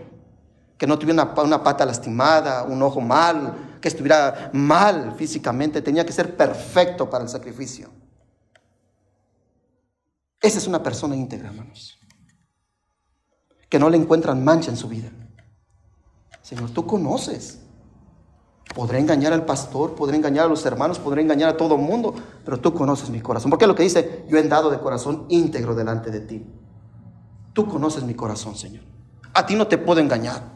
[0.78, 6.13] que no tuviera una pata lastimada, un ojo mal, que estuviera mal físicamente, tenía que
[6.13, 7.89] ser perfecto para el sacrificio.
[10.39, 11.99] Esa es una persona íntegra, hermanos,
[13.67, 15.09] que no le encuentran mancha en su vida.
[16.41, 17.59] Señor, tú conoces.
[18.73, 22.15] Podré engañar al pastor, podré engañar a los hermanos, podré engañar a todo el mundo,
[22.45, 23.49] pero tú conoces mi corazón.
[23.49, 26.47] Porque lo que dice, yo he dado de corazón íntegro delante de ti.
[27.51, 28.85] Tú conoces mi corazón, Señor.
[29.33, 30.52] A ti no te puedo engañar.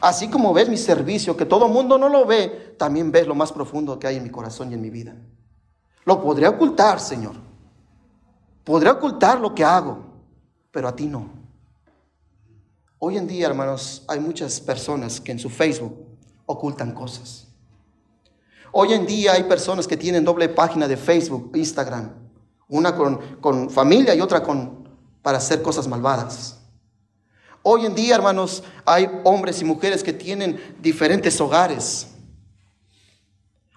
[0.00, 3.52] Así como ves mi servicio, que todo mundo no lo ve, también ves lo más
[3.52, 5.14] profundo que hay en mi corazón y en mi vida.
[6.04, 7.34] Lo podré ocultar, Señor.
[8.64, 9.98] Podré ocultar lo que hago,
[10.70, 11.28] pero a ti no.
[12.98, 15.94] Hoy en día, hermanos, hay muchas personas que en su Facebook
[16.46, 17.48] ocultan cosas.
[18.72, 22.10] Hoy en día hay personas que tienen doble página de Facebook, Instagram,
[22.68, 24.88] una con, con familia y otra con,
[25.22, 26.59] para hacer cosas malvadas.
[27.62, 32.08] Hoy en día, hermanos, hay hombres y mujeres que tienen diferentes hogares.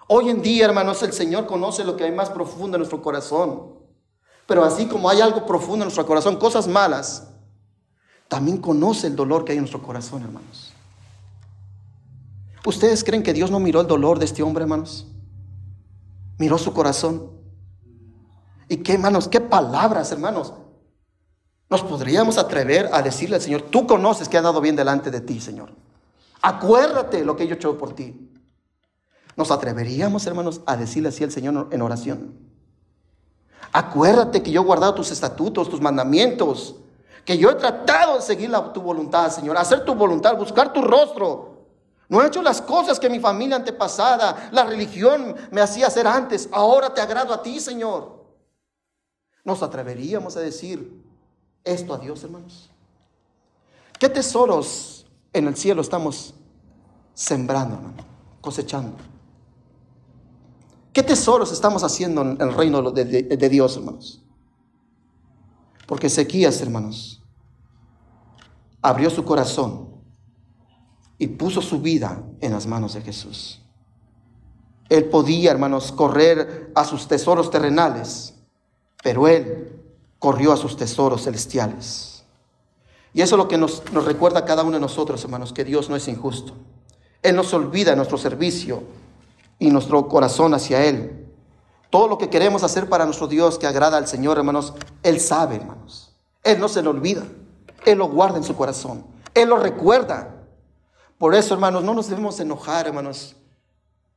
[0.06, 3.74] Hoy en día, hermanos, el Señor conoce lo que hay más profundo en nuestro corazón.
[4.46, 7.28] Pero así como hay algo profundo en nuestro corazón, cosas malas,
[8.28, 10.72] también conoce el dolor que hay en nuestro corazón, hermanos.
[12.66, 15.06] ¿Ustedes creen que Dios no miró el dolor de este hombre, hermanos?
[16.38, 17.30] Miró su corazón.
[18.68, 19.28] ¿Y qué, hermanos?
[19.28, 20.54] ¿Qué palabras, hermanos?
[21.74, 25.20] Nos podríamos atrever a decirle al Señor, tú conoces que ha dado bien delante de
[25.20, 25.72] ti, Señor.
[26.40, 28.30] Acuérdate lo que yo he hecho por ti.
[29.34, 32.38] Nos atreveríamos, hermanos, a decirle así al Señor en oración.
[33.72, 36.76] Acuérdate que yo he guardado tus estatutos, tus mandamientos,
[37.24, 41.66] que yo he tratado de seguir tu voluntad, Señor, hacer tu voluntad, buscar tu rostro,
[42.08, 46.48] no he hecho las cosas que mi familia antepasada, la religión me hacía hacer antes.
[46.52, 48.22] Ahora te agrado a ti, Señor.
[49.42, 51.02] ¿Nos atreveríamos a decir
[51.64, 52.70] esto a Dios, hermanos?
[53.98, 56.34] ¿Qué tesoros en el cielo estamos
[57.14, 58.04] sembrando, hermano?
[58.40, 58.96] Cosechando.
[60.92, 64.22] ¿Qué tesoros estamos haciendo en el reino de, Dios, hermanos?
[65.86, 67.22] Porque Ezequías, hermanos,
[68.80, 69.88] abrió su corazón
[71.18, 73.60] y puso su vida en las manos de Jesús.
[74.88, 78.34] Él podía, hermanos, correr a sus tesoros terrenales,
[79.02, 79.83] pero él
[80.24, 82.24] corrió a sus tesoros celestiales.
[83.12, 85.90] Y eso es lo que nos, recuerda a cada uno de nosotros, hermanos, que Dios
[85.90, 86.54] no es injusto.
[87.22, 88.84] Él nos olvida nuestro servicio
[89.58, 91.26] y nuestro corazón hacia Él.
[91.90, 95.56] Todo lo que queremos hacer para nuestro Dios que agrada al Señor, hermanos, Él sabe,
[95.56, 96.14] hermanos.
[96.42, 97.24] Él no se lo olvida.
[97.84, 99.04] Él lo guarda en su corazón.
[99.34, 100.36] Él lo recuerda.
[101.18, 103.36] Por eso, hermanos, no nos debemos enojar, hermanos,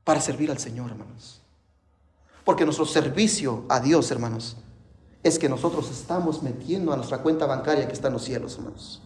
[0.05, 1.41] para servir al Señor, hermanos.
[2.45, 4.55] Porque nuestro servicio a Dios, hermanos,
[5.23, 9.01] es que nosotros estamos metiendo a nuestra cuenta bancaria que está en los cielos, hermanos.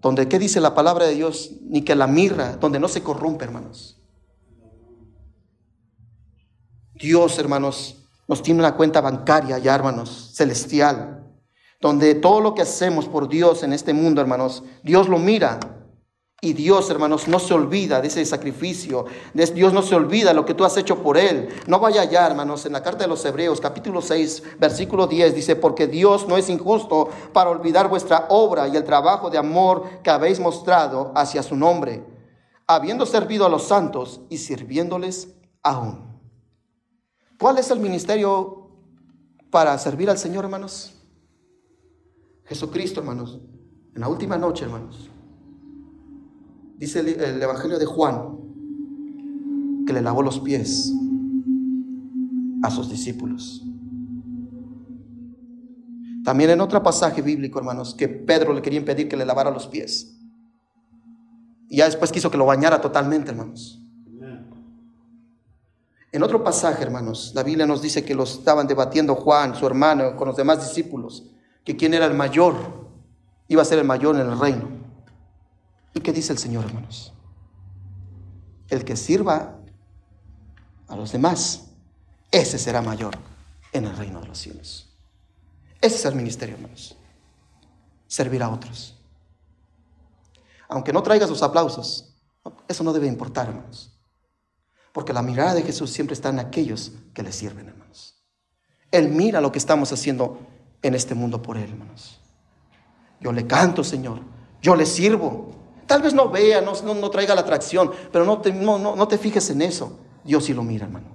[0.00, 1.50] Donde, ¿qué dice la palabra de Dios?
[1.62, 4.00] Ni que la mirra, donde no se corrompe, hermanos.
[6.94, 11.24] Dios, hermanos, nos tiene una cuenta bancaria ya, hermanos, celestial,
[11.80, 15.77] donde todo lo que hacemos por Dios en este mundo, hermanos, Dios lo mira
[16.40, 19.06] y Dios, hermanos, no se olvida de ese sacrificio.
[19.34, 21.48] Dios no se olvida lo que tú has hecho por Él.
[21.66, 25.56] No vaya allá, hermanos, en la carta de los Hebreos, capítulo 6, versículo 10, dice,
[25.56, 30.10] porque Dios no es injusto para olvidar vuestra obra y el trabajo de amor que
[30.10, 32.06] habéis mostrado hacia su nombre,
[32.68, 36.20] habiendo servido a los santos y sirviéndoles aún.
[37.40, 38.70] ¿Cuál es el ministerio
[39.50, 40.94] para servir al Señor, hermanos?
[42.44, 43.40] Jesucristo, hermanos,
[43.92, 45.10] en la última noche, hermanos
[46.78, 48.38] dice el, Evangelio de Juan,
[49.86, 50.92] que le lavó los pies
[52.62, 53.64] a sus discípulos.
[56.24, 59.66] También en otro pasaje bíblico, hermanos, que Pedro le quería impedir que le lavara los
[59.66, 60.14] pies.
[61.68, 63.82] Y ya después quiso que lo bañara totalmente, hermanos.
[66.10, 70.16] En otro pasaje, hermanos, la Biblia nos dice que los estaban debatiendo Juan, su hermano,
[70.16, 71.30] con los demás discípulos,
[71.64, 72.54] que quién era el mayor,
[73.46, 74.77] iba a ser el mayor en el reino.
[75.94, 77.12] ¿Y qué dice el Señor, hermanos?
[78.68, 79.58] El que sirva
[80.86, 81.68] a los demás,
[82.30, 83.16] ese será mayor
[83.72, 84.88] en el reino de los cielos.
[85.80, 86.96] Ese es el ministerio, hermanos.
[88.06, 88.96] Servir a otros.
[90.68, 92.14] Aunque no traigas los aplausos,
[92.66, 93.98] eso no debe importar, hermanos.
[94.92, 98.22] Porque la mirada de Jesús siempre está en aquellos que le sirven, hermanos.
[98.90, 100.38] Él mira lo que estamos haciendo
[100.82, 102.20] en este mundo por Él, hermanos.
[103.20, 104.20] Yo le canto, Señor.
[104.62, 105.50] Yo le sirvo.
[105.88, 109.16] Tal vez no vea, no, no, traiga la atracción, pero no te, no, no te
[109.16, 109.98] fijes en eso.
[110.22, 111.06] Dios sí lo mira, hermano.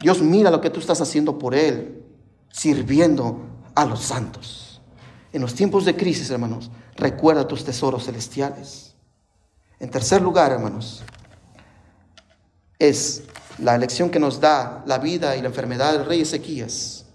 [0.00, 2.02] Dios mira lo que tú estás haciendo por Él,
[2.50, 3.42] sirviendo
[3.76, 4.82] a los santos.
[5.32, 8.96] En los tiempos de crisis, hermanos, recuerda tus tesoros celestiales.
[9.78, 11.04] En tercer lugar, hermanos,
[12.80, 13.22] es
[13.58, 17.06] la elección que nos da la vida y la enfermedad del rey Ezequías,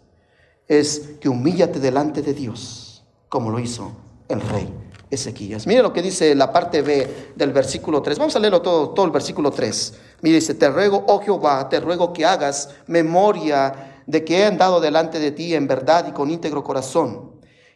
[0.69, 3.91] es que humíllate delante de Dios, como lo hizo
[4.29, 4.73] el rey
[5.11, 5.65] Ezequías.
[5.65, 8.19] Mire lo que dice la parte B del versículo 3.
[8.19, 9.93] Vamos a leerlo todo, todo el versículo 3.
[10.21, 14.79] Mire, dice, te ruego, oh Jehová, te ruego que hagas memoria de que he andado
[14.79, 17.31] delante de ti en verdad y con íntegro corazón.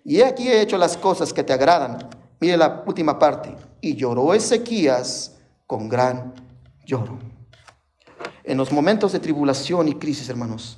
[0.06, 2.10] Y aquí he hecho las cosas que te agradan.
[2.40, 3.56] Mire la última parte.
[3.82, 6.34] Y lloró Ezequías con gran
[6.86, 7.18] lloro.
[8.44, 10.78] En los momentos de tribulación y crisis, hermanos,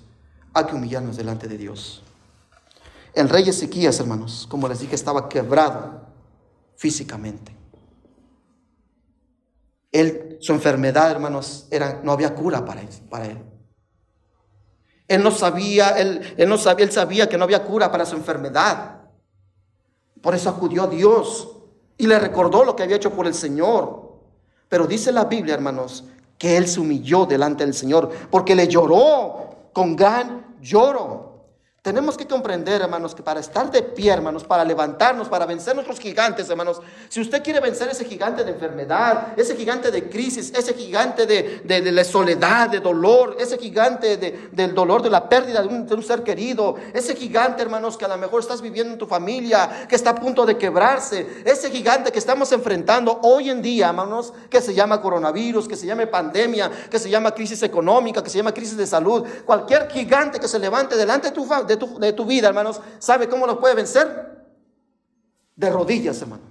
[0.53, 2.03] hay que humillarnos delante de Dios.
[3.13, 6.01] El rey Ezequías, hermanos, como les dije, estaba quebrado
[6.75, 7.55] físicamente.
[9.91, 13.39] Él, su enfermedad, hermanos, era, no había cura para él.
[15.07, 18.15] Él no sabía, él, él no sabía, él sabía que no había cura para su
[18.15, 19.01] enfermedad.
[20.21, 21.49] Por eso acudió a Dios
[21.97, 24.05] y le recordó lo que había hecho por el Señor.
[24.67, 26.05] Pero dice la Biblia, hermanos,
[26.37, 31.24] que él se humilló delante del Señor, porque le lloró con gran lloro.
[31.85, 35.99] Tenemos que comprender, hermanos, que para estar de pie, hermanos, para levantarnos, para vencer nuestros
[35.99, 40.73] gigantes, hermanos, si usted quiere vencer ese gigante de enfermedad, ese gigante de crisis, ese
[40.73, 45.67] gigante de, de, soledad, de dolor, ese gigante de, del dolor de la pérdida de
[45.67, 48.97] un, de un, ser querido, ese gigante, hermanos, que a lo mejor estás viviendo en
[48.97, 53.61] tu familia, que está a punto de quebrarse, ese gigante que estamos enfrentando hoy en
[53.61, 58.23] día, hermanos, que se llama coronavirus, que se llama pandemia, que se llama crisis económica,
[58.23, 61.99] que se llama crisis de salud, cualquier gigante que se levante delante de tu, de
[61.99, 64.45] de tu, vida, hermanos, ¿sabe cómo lo puede vencer?
[65.55, 66.43] De rodillas, hermano.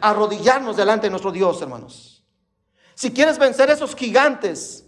[0.00, 2.24] Arrodillarnos delante de nuestro Dios, hermanos.
[2.94, 4.84] Si quieres vencer esos gigantes,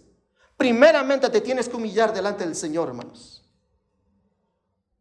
[0.55, 3.45] primeramente te tienes que humillar delante del Señor, hermanos.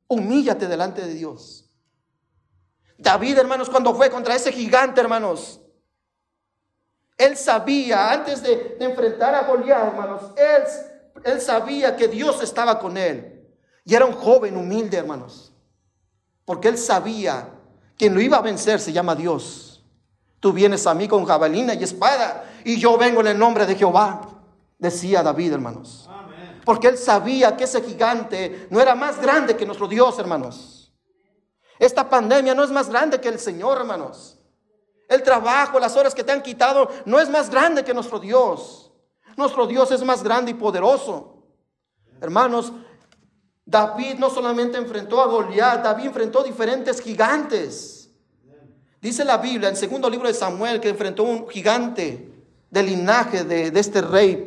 [0.08, 1.68] Humíllate delante de Dios.
[2.98, 5.60] David, hermanos, cuando fue contra ese gigante, hermanos,
[7.18, 10.62] él sabía, antes de, enfrentar a Goliat, hermanos, él,
[11.24, 13.35] él sabía que Dios estaba con él.
[13.86, 15.52] Y era un joven humilde, hermanos.
[16.44, 17.48] Porque él sabía
[17.96, 19.82] quien lo iba a vencer se llama Dios.
[20.40, 23.76] Tú vienes a mí con jabalina y espada y yo vengo en el nombre de
[23.76, 24.28] Jehová,
[24.76, 26.10] decía David, hermanos.
[26.64, 30.92] Porque él sabía que ese gigante no era más grande que nuestro Dios, hermanos.
[31.78, 34.38] Esta pandemia no es más grande que el Señor, hermanos.
[35.08, 38.92] El trabajo, las horas que te han quitado, no es más grande que nuestro Dios.
[39.36, 41.44] Nuestro Dios es más grande y poderoso.
[42.20, 42.72] Hermanos,
[43.66, 48.08] David no solamente enfrentó a Goliat, David enfrentó diferentes gigantes.
[49.02, 52.32] Dice la Biblia en el segundo libro de Samuel que enfrentó un gigante
[52.70, 54.46] del linaje de, este rey,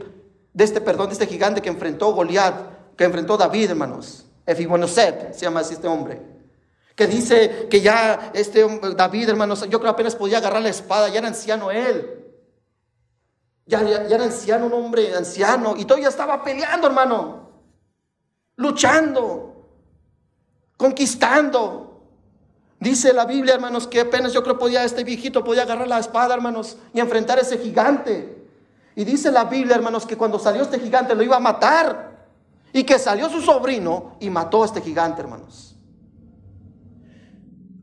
[0.53, 4.25] de este, perdón, de este gigante que enfrentó Goliat, que enfrentó David, hermanos.
[4.45, 6.21] Efibonoset se llama así este hombre.
[6.95, 11.19] Que dice que ya este David, hermanos, yo creo apenas podía agarrar la espada, ya
[11.19, 12.25] era anciano él.
[13.65, 17.48] Ya, ya, ya era anciano, un hombre anciano, y todavía estaba peleando, hermano
[18.59, 19.65] luchando,
[20.77, 22.03] conquistando.
[22.79, 26.35] Dice la Biblia, hermanos, que apenas yo creo podía este viejito podía agarrar la espada,
[26.35, 28.47] hermanos, y enfrentar a ese gigante.
[28.95, 32.27] Y dice la Biblia, hermanos, que cuando salió este gigante lo iba a matar.
[32.71, 35.75] Y que salió su sobrino y mató a este gigante, hermanos.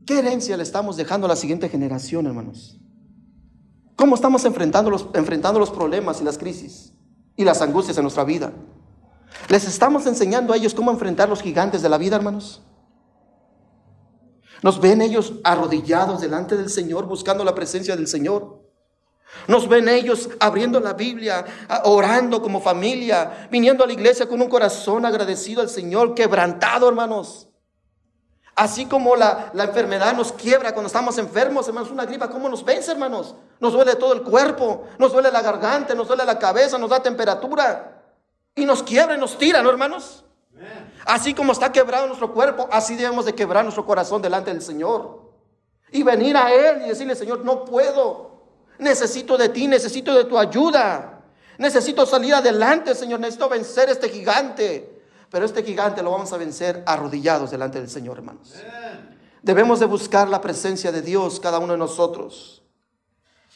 [0.05, 2.79] ¿Qué herencia le estamos dejando a la siguiente generación, hermanos?
[3.95, 6.93] ¿Cómo estamos enfrentando los, enfrentando los problemas y las crisis
[7.35, 8.53] y las angustias en nuestra vida?
[9.49, 12.61] ¿Les estamos enseñando a ellos cómo enfrentar los gigantes de la vida, hermanos?
[14.61, 18.65] ¿Nos ven ellos arrodillados delante del Señor, buscando la presencia del Señor?
[19.47, 21.45] Nos ven ellos abriendo la Biblia,
[21.83, 27.47] orando como familia, viniendo a la iglesia con un corazón agradecido al Señor, quebrantado, hermanos.
[28.55, 32.65] Así como la, la, enfermedad nos quiebra cuando estamos enfermos, hermanos, una gripa, ¿cómo nos
[32.65, 33.35] vence, hermanos?
[33.59, 36.99] Nos duele todo el cuerpo, nos duele la garganta, nos duele la cabeza, nos da
[36.99, 37.96] temperatura
[38.57, 40.25] y nos quiebra y nos tira, ¿no, hermanos?
[41.05, 45.31] Así como está quebrado nuestro cuerpo, así debemos de quebrar nuestro corazón delante del Señor.
[45.91, 48.41] Y venir a Él y decirle, Señor, no puedo.
[48.79, 51.21] Necesito de ti, necesito de tu ayuda.
[51.59, 53.19] Necesito salir adelante, Señor.
[53.19, 55.01] Necesito vencer este gigante.
[55.29, 58.55] Pero este gigante lo vamos a vencer arrodillados delante del Señor, hermanos.
[59.43, 62.63] Debemos de buscar la presencia de Dios, cada uno de nosotros.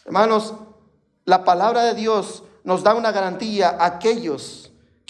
[0.06, 0.54] Hermanos,
[1.26, 4.61] la palabra de Dios nos da una garantía a aquellos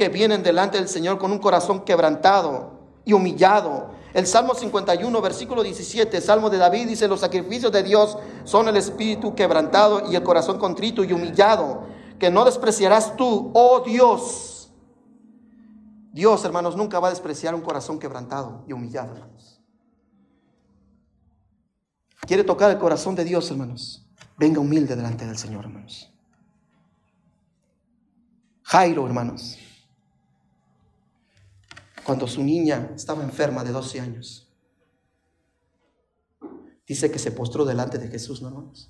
[0.01, 2.71] que vienen delante del Señor con un corazón quebrantado
[3.05, 3.91] y humillado.
[4.15, 8.77] El Salmo 51, versículo 17, Salmo de David dice, los sacrificios de Dios son el
[8.77, 11.83] espíritu quebrantado y el corazón contrito y humillado,
[12.17, 14.71] que no despreciarás tú, oh Dios.
[16.11, 19.13] Dios, hermanos, nunca va a despreciar un corazón quebrantado y humillado.
[22.21, 24.03] Quiere tocar el corazón de Dios, hermanos.
[24.35, 26.11] Venga humilde delante del Señor, hermanos.
[28.63, 29.59] Jairo, hermanos,
[32.03, 34.47] cuando su niña estaba enferma de 12 años,
[36.87, 38.89] dice que se postró delante de Jesús, ¿no, hermanos?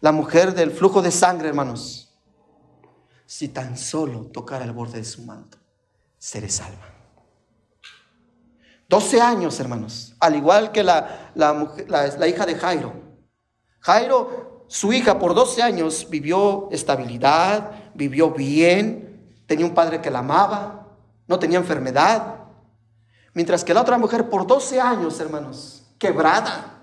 [0.00, 2.10] La mujer del flujo de sangre, hermanos,
[3.26, 5.58] si tan solo tocara el borde de su manto,
[6.18, 6.90] seré salva.
[8.88, 12.92] 12 años, hermanos, al igual que la, la, hija de Jairo.
[13.78, 19.09] Jairo, su hija, por 12 años vivió estabilidad, vivió bien,
[19.50, 20.86] tenía un padre que la amaba,
[21.26, 22.36] no tenía enfermedad.
[23.34, 26.78] Mientras que la otra mujer, por 12 años, hermanos, quebrada,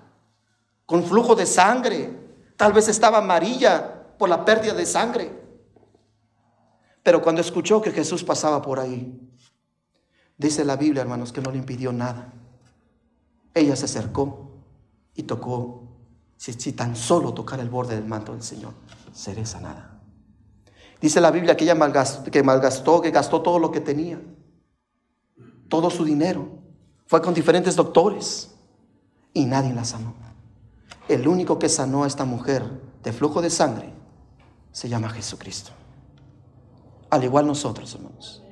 [0.84, 2.14] con flujo de sangre,
[2.58, 5.32] tal vez estaba amarilla por la pérdida de sangre.
[7.02, 9.18] Pero cuando escuchó que Jesús pasaba por ahí,
[10.38, 12.32] Dice la Biblia, hermanos, que no le impidió nada.
[13.52, 14.52] Ella se acercó
[15.16, 15.82] y tocó,
[16.36, 18.72] si, tan solo tocar el borde del manto del Señor,
[19.12, 19.97] seré sanada.
[21.00, 24.20] Dice la Biblia que ella malgastó, que malgastó, que gastó todo lo que tenía,
[25.68, 26.48] todo su dinero.
[27.06, 28.50] Fue con diferentes doctores
[29.32, 30.14] y nadie la sanó.
[31.08, 32.64] El único que sanó a esta mujer
[33.02, 33.92] de flujo de sangre
[34.72, 35.70] se llama Jesucristo.
[37.10, 38.42] Al igual nosotros, hermanos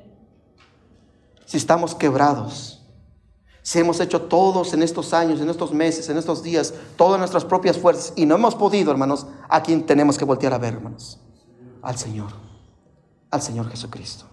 [1.46, 2.82] si estamos quebrados,
[3.62, 7.44] si hemos hecho todos en estos años, en estos meses, en estos días, todas nuestras
[7.44, 11.18] propias fuerzas y no hemos podido, hermanos, a quien tenemos que voltear a ver, hermanos,
[11.86, 12.32] al Señor,
[13.30, 14.24] al Señor Jesucristo.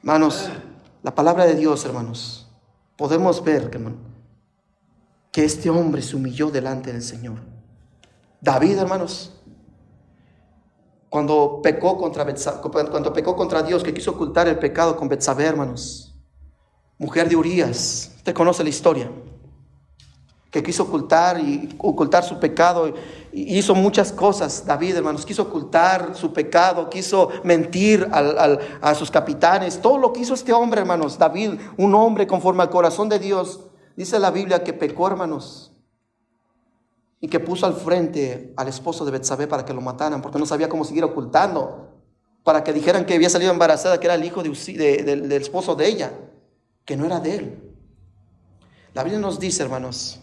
[0.00, 0.50] Hermanos,
[1.02, 2.46] la palabra de Dios, hermanos,
[2.98, 3.70] podemos ver,
[5.32, 7.38] que este hombre se humilló delante del Señor.
[8.42, 9.32] David, hermanos,
[11.08, 12.26] cuando pecó contra
[12.60, 16.14] cuando pecó contra Dios, que quiso ocultar el pecado con Betsabé, hermanos.
[16.98, 19.10] Mujer de Urias, usted conoce la historia.
[20.54, 22.94] Que quiso ocultar y ocultar su pecado.
[23.32, 29.82] Y hizo muchas cosas, David, hermanos, quiso ocultar su pecado, quiso mentir a sus capitanes,
[29.82, 33.62] todo lo que hizo este hombre, hermanos, David, un hombre conforme al corazón de Dios,
[33.96, 35.72] dice la Biblia que pecó, hermanos,
[37.20, 40.46] y que puso al frente al esposo de Betsabé para que lo mataran, porque no
[40.46, 41.88] sabía cómo seguir ocultando,
[42.44, 46.12] para que dijeran que había salido embarazada, que era el hijo del esposo de ella,
[46.84, 47.74] que no era de él.
[48.92, 50.20] La Biblia nos dice, hermanos,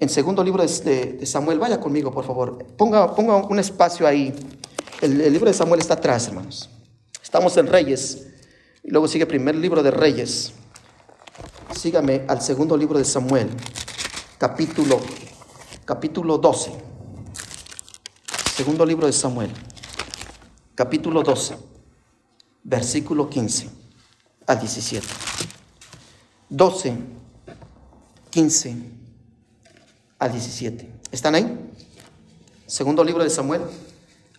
[0.00, 4.34] en segundo libro de, Samuel, vaya conmigo, por favor, ponga, ponga un espacio ahí.
[5.02, 6.70] El, libro de Samuel está atrás, hermanos.
[7.22, 8.26] Estamos en Reyes,
[8.82, 10.54] y luego sigue el primer libro de Reyes.
[11.76, 13.50] Sígame al segundo libro de Samuel,
[14.38, 14.98] capítulo
[15.84, 16.72] capítulo 12.
[18.54, 19.50] Segundo libro de Samuel,
[20.74, 21.56] capítulo 12,
[22.62, 23.68] versículo 15
[24.46, 25.06] a 17.
[26.48, 26.96] 12,
[28.30, 28.99] 15
[30.20, 30.88] a 17.
[31.10, 31.72] ¿Están ahí?
[32.66, 33.62] Segundo libro de Samuel.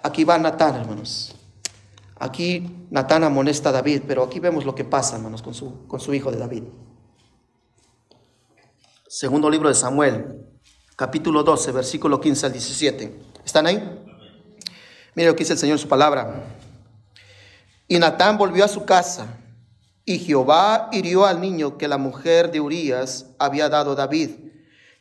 [0.01, 1.35] Aquí va Natán, hermanos.
[2.17, 5.99] Aquí Natán amonesta a David, pero aquí vemos lo que pasa, hermanos, con su, con
[5.99, 6.63] su hijo de David.
[9.07, 10.45] Segundo libro de Samuel,
[10.95, 13.19] capítulo 12, versículo 15 al 17.
[13.43, 13.77] ¿Están ahí?
[15.15, 16.45] Mire lo que dice el Señor en su palabra.
[17.87, 19.39] Y Natán volvió a su casa,
[20.05, 24.50] y Jehová hirió al niño que la mujer de Urías había dado a David,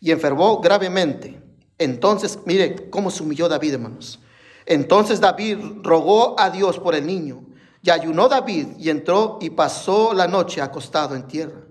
[0.00, 1.40] y enfermó gravemente.
[1.78, 4.20] Entonces, mire cómo se humilló David, hermanos.
[4.66, 7.42] Entonces David rogó a Dios por el niño,
[7.82, 11.62] y ayunó David, y entró y pasó la noche acostado en tierra.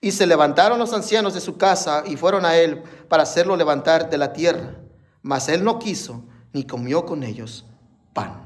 [0.00, 4.10] Y se levantaron los ancianos de su casa y fueron a él para hacerlo levantar
[4.10, 4.76] de la tierra.
[5.22, 7.64] Mas él no quiso ni comió con ellos
[8.12, 8.42] pan.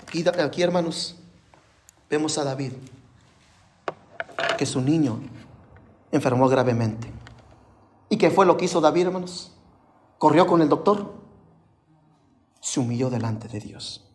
[0.00, 1.16] Aquí, aquí hermanos,
[2.08, 2.72] vemos a David,
[4.56, 5.20] que su niño
[6.10, 7.15] enfermó gravemente.
[8.08, 9.52] ¿Y qué fue lo que hizo David, hermanos?
[10.18, 11.14] Corrió con el doctor,
[12.60, 14.08] se humilló delante de Dios,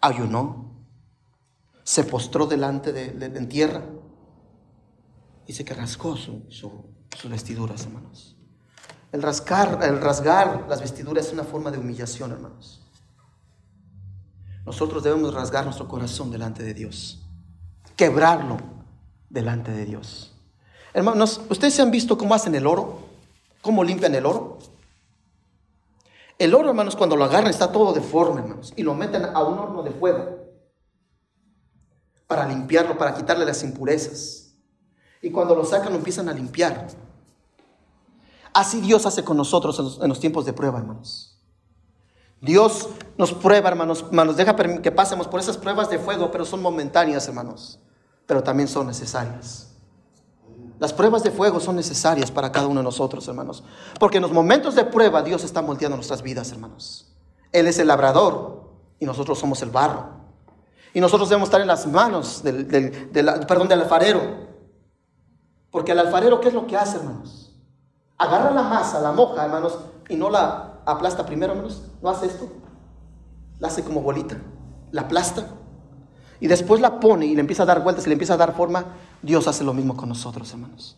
[0.00, 0.72] ayunó,
[1.82, 3.82] se postró delante de, en tierra
[5.50, 8.36] Dice que rasgó su, sus vestiduras, hermanos.
[9.10, 12.88] El rasgar, el rasgar las vestiduras es una forma de humillación, hermanos.
[14.64, 17.26] Nosotros debemos rasgar nuestro corazón delante de Dios,
[17.96, 18.58] quebrarlo
[19.28, 20.29] delante de Dios.
[20.92, 22.98] Hermanos, ¿ustedes se han visto cómo hacen el oro?
[23.62, 24.58] ¿Cómo limpian el oro?
[26.38, 29.58] El oro, hermanos, cuando lo agarran está todo deforme, hermanos, y lo meten a un
[29.58, 30.38] horno de fuego
[32.26, 34.54] para limpiarlo, para quitarle las impurezas.
[35.20, 36.88] Y cuando lo sacan lo empiezan a limpiar.
[38.54, 41.38] Así Dios hace con nosotros en los, tiempos de prueba, hermanos.
[42.40, 42.88] Dios
[43.18, 47.28] nos prueba, hermanos, nos deja que pasemos por esas pruebas de fuego, pero son momentáneas,
[47.28, 47.78] hermanos,
[48.26, 49.69] pero también son necesarias.
[50.80, 53.62] Las pruebas de fuego son necesarias para cada uno de nosotros, hermanos,
[54.00, 57.06] porque en los momentos de prueba Dios está moldeando nuestras vidas, hermanos.
[57.52, 60.06] Él es el labrador y nosotros somos el barro.
[60.92, 62.66] Y nosotros debemos estar en las manos del,
[63.46, 64.48] perdón, del alfarero.
[65.70, 67.50] Porque el alfarero, ¿qué es lo que hace, hermanos?
[68.20, 69.78] agarra la masa, la moja, hermanos,
[70.08, 71.82] y no la aplasta primero, hermanos.
[72.02, 72.48] No hace esto.
[73.58, 74.36] La hace como bolita.
[74.92, 75.46] La aplasta.
[76.38, 78.54] Y después la pone y le empieza a dar vueltas y le empieza a dar
[78.54, 78.84] forma.
[79.22, 80.96] Dios hace lo mismo con nosotros, hermanos.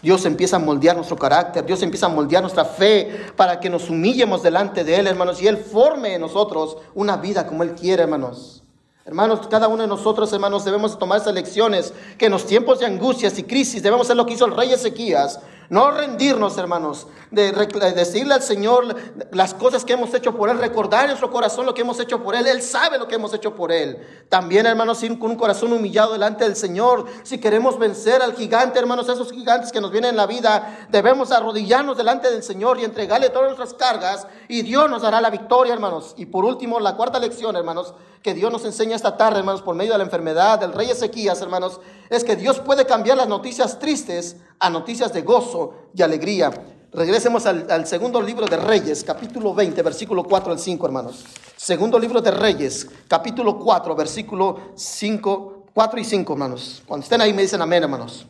[0.00, 3.90] Dios empieza a moldear nuestro carácter, Dios empieza a moldear nuestra fe para que nos
[3.90, 8.04] humillemos delante de Él, hermanos, y Él forme en nosotros una vida como Él quiere,
[8.04, 8.62] hermanos.
[9.04, 12.86] Hermanos, cada uno de nosotros, hermanos, debemos tomar esas lecciones que en los tiempos de
[12.86, 15.40] angustias y crisis debemos hacer lo que hizo el rey Ezequías,
[15.70, 18.96] no rendirnos, hermanos, de decirle al Señor
[19.32, 22.22] las cosas que hemos hecho por Él, recordar en nuestro corazón lo que hemos hecho
[22.22, 22.46] por Él.
[22.46, 23.98] Él sabe lo que hemos hecho por Él.
[24.28, 27.04] También, hermanos, con un corazón humillado delante del Señor.
[27.22, 31.32] Si queremos vencer al gigante, hermanos, esos gigantes que nos vienen en la vida, debemos
[31.32, 35.74] arrodillarnos delante del Señor y entregarle todas nuestras cargas y Dios nos dará la victoria,
[35.74, 36.14] hermanos.
[36.16, 39.74] Y por último, la cuarta lección, hermanos, que Dios nos enseña esta tarde, hermanos, por
[39.74, 43.78] medio de la enfermedad del rey Ezequías, hermanos, es que Dios puede cambiar las noticias
[43.78, 46.50] tristes a noticias de gozo y alegría.
[46.92, 51.24] Regresemos al, segundo libro de Reyes, capítulo 20, versículo 4 al 5, hermanos.
[51.56, 56.82] Segundo libro de Reyes, capítulo 4, versículo 5, 4 y 5, hermanos.
[56.86, 58.26] Cuando estén ahí me dicen amén, hermanos.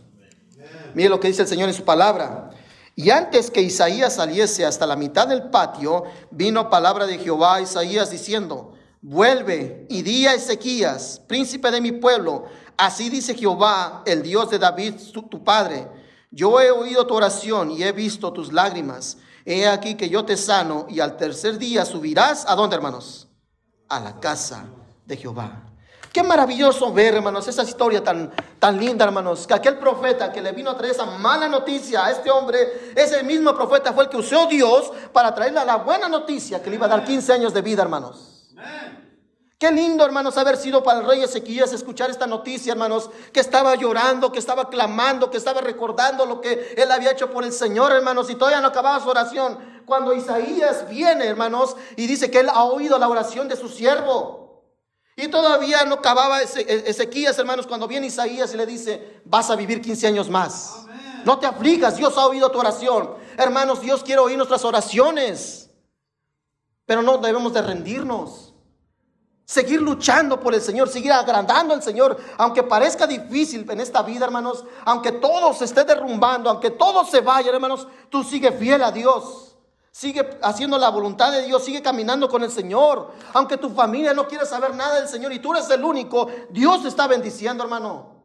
[0.95, 2.51] Mire lo que dice el Señor en su palabra.
[2.97, 7.61] Y antes que Isaías saliese hasta la mitad del patio, vino palabra de Jehová a
[7.61, 12.47] Isaías diciendo, vuelve y di a Ezequías, príncipe de mi pueblo,
[12.77, 14.95] así dice Jehová, el Dios de David,
[15.31, 15.89] tu padre
[16.31, 19.17] yo he oído tu oración y he visto tus lágrimas.
[19.45, 23.29] He aquí que yo te sano y al tercer día subirás a dónde, hermanos?
[23.89, 24.67] A la casa
[25.07, 25.63] de Jehová.
[26.13, 30.53] Qué maravilloso ver, hermanos, esa historia tan, tan linda, hermanos, que aquel profeta que le
[30.53, 34.17] vino a traer esa mala noticia a este hombre, ese mismo profeta fue el que
[34.17, 37.63] usó Dios para traerle la buena noticia que le iba a dar 15 años de
[37.63, 38.28] vida, hermanos.
[39.59, 43.75] Qué lindo, hermanos, haber sido para el rey Ezequías escuchar esta noticia, hermanos, que estaba
[43.75, 47.91] llorando, que estaba clamando, que estaba recordando lo que él había hecho por el Señor,
[47.91, 49.59] hermanos, y todavía no acababa su oración.
[49.85, 54.63] Cuando Isaías viene, hermanos, y dice que él ha oído la oración de su siervo.
[55.17, 56.45] Y todavía no acababa e-,
[56.87, 60.87] Ezequías, hermanos, cuando viene Isaías y le dice, vas a vivir 15 años más.
[61.25, 63.15] No te afligas, Dios ha oído tu oración.
[63.37, 65.69] Hermanos, Dios quiere oír nuestras oraciones.
[66.87, 68.48] Pero no debemos de rendirnos.
[69.49, 74.27] Seguir luchando por el Señor, seguir agrandando al Señor, aunque parezca difícil en esta vida,
[74.27, 78.93] hermanos, aunque todo se esté derrumbando, aunque todo se vaya, hermanos, tú sigue fiel a
[78.93, 79.57] Dios.
[79.91, 83.11] Sigue haciendo la voluntad de Dios, sigue caminando con el Señor.
[83.33, 86.83] Aunque tu familia no quiera saber nada del Señor y tú eres el único, Dios
[86.83, 88.23] te está bendiciendo, hermano.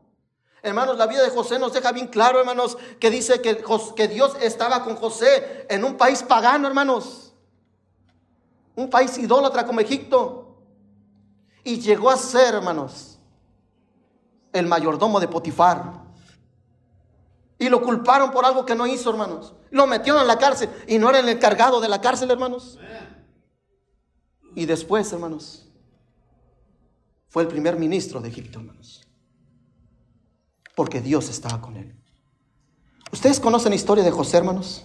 [0.62, 3.64] Hermanos, la vida de José nos deja bien claro, hermanos, que dice que,
[3.96, 7.34] que Dios estaba con José en un país pagano, hermanos.
[8.76, 10.53] Un país idólatra como Egipto.
[11.64, 13.20] Y llegó a ser, hermanos,
[14.51, 16.03] el mayordomo de Potifar.
[17.57, 19.53] Y lo culparon por algo que no hizo, hermanos.
[19.72, 22.78] Lo metieron en la cárcel y no era el encargado de la cárcel, hermanos.
[24.55, 25.70] Y después, hermanos,
[27.30, 29.07] fue el primer ministro de Egipto, hermanos.
[30.76, 31.95] Porque Dios estaba con él.
[33.11, 34.84] ¿Ustedes conocen la historia de José, hermanos?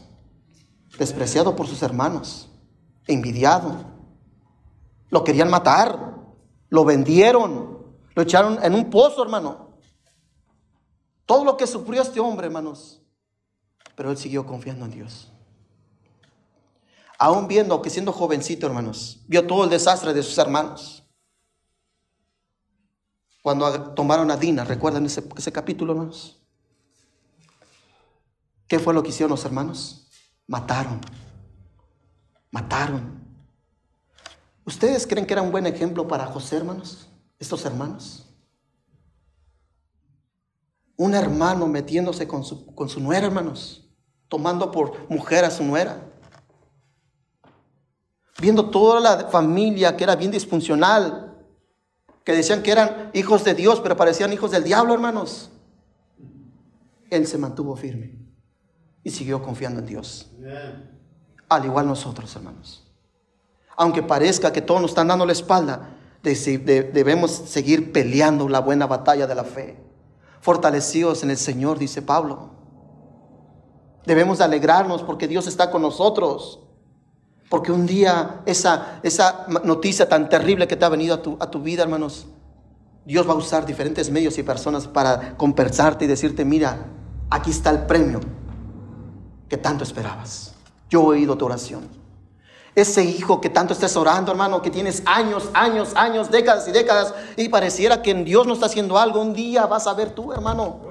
[0.98, 2.48] Despreciado por sus hermanos,
[3.06, 3.84] envidiado.
[5.10, 6.17] Lo querían matar.
[6.68, 9.68] Lo vendieron, lo echaron en un pozo, hermano.
[11.24, 13.02] Todo lo que sufrió este hombre, hermanos.
[13.94, 15.32] Pero él siguió confiando en Dios.
[17.18, 21.04] Aún viendo que siendo jovencito, hermanos, vio todo el desastre de sus hermanos.
[23.42, 26.40] Cuando tomaron a Dina, ¿recuerdan ese, ese capítulo, hermanos?
[28.68, 30.08] ¿Qué fue lo que hicieron los hermanos?
[30.46, 31.00] Mataron.
[32.50, 33.27] Mataron.
[34.68, 37.08] ¿Ustedes creen que era un buen ejemplo para José, hermanos?
[37.38, 38.26] Estos hermanos.
[40.94, 43.88] Un hermano metiéndose con su, con su nuera, hermanos.
[44.28, 46.12] Tomando por mujer a su nuera.
[48.42, 51.34] Viendo toda la familia que era bien disfuncional.
[52.22, 55.48] Que decían que eran hijos de Dios, pero parecían hijos del diablo, hermanos.
[57.08, 58.18] él se mantuvo firme
[59.02, 60.30] y siguió confiando en Dios.
[61.48, 62.87] Al igual nosotros, hermanos.
[63.78, 69.28] Aunque parezca que todos nos están dando la espalda, debemos seguir peleando la buena batalla
[69.28, 69.78] de la fe.
[70.40, 72.50] Fortalecidos en el Señor, dice Pablo.
[74.04, 76.60] Debemos alegrarnos porque Dios está con nosotros.
[77.48, 81.48] Porque un día esa, esa noticia tan terrible que te ha venido a tu, a
[81.48, 82.26] tu vida, hermanos,
[83.04, 86.86] Dios va a usar diferentes medios y personas para compensarte y decirte, mira,
[87.30, 88.18] aquí está el premio
[89.48, 90.52] que tanto esperabas.
[90.90, 91.97] Yo he oído tu oración.
[92.78, 97.12] Ese hijo que tanto estás orando, hermano, que tienes años, años, años, décadas y décadas,
[97.36, 100.32] y pareciera que en Dios no está haciendo algo, un día vas a ver tú,
[100.32, 100.82] hermano.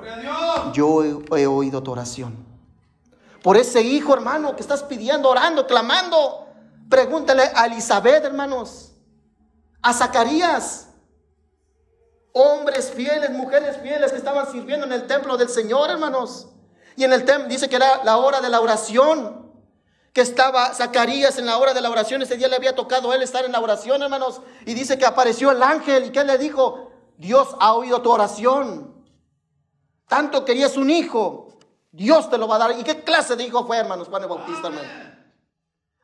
[0.74, 2.46] Yo he, he oído tu oración.
[3.42, 6.48] Por ese hijo, hermano, que estás pidiendo, orando, clamando.
[6.90, 8.92] Pregúntale a Elizabeth, hermanos,
[9.82, 10.90] a Zacarías,
[12.34, 16.50] hombres fieles, mujeres fieles que estaban sirviendo en el templo del Señor, hermanos.
[16.98, 19.47] Y en el templo dice que era la hora de la oración,
[20.18, 23.16] que estaba Zacarías en la hora de la oración, ese día le había tocado a
[23.16, 26.40] él estar en la oración, hermanos, y dice que apareció el ángel y que le
[26.40, 29.06] dijo, Dios ha oído tu oración.
[30.08, 31.60] Tanto querías un hijo,
[31.92, 32.80] Dios te lo va a dar.
[32.80, 34.72] ¿Y qué clase de hijo fue, hermanos, Juan el Bautista?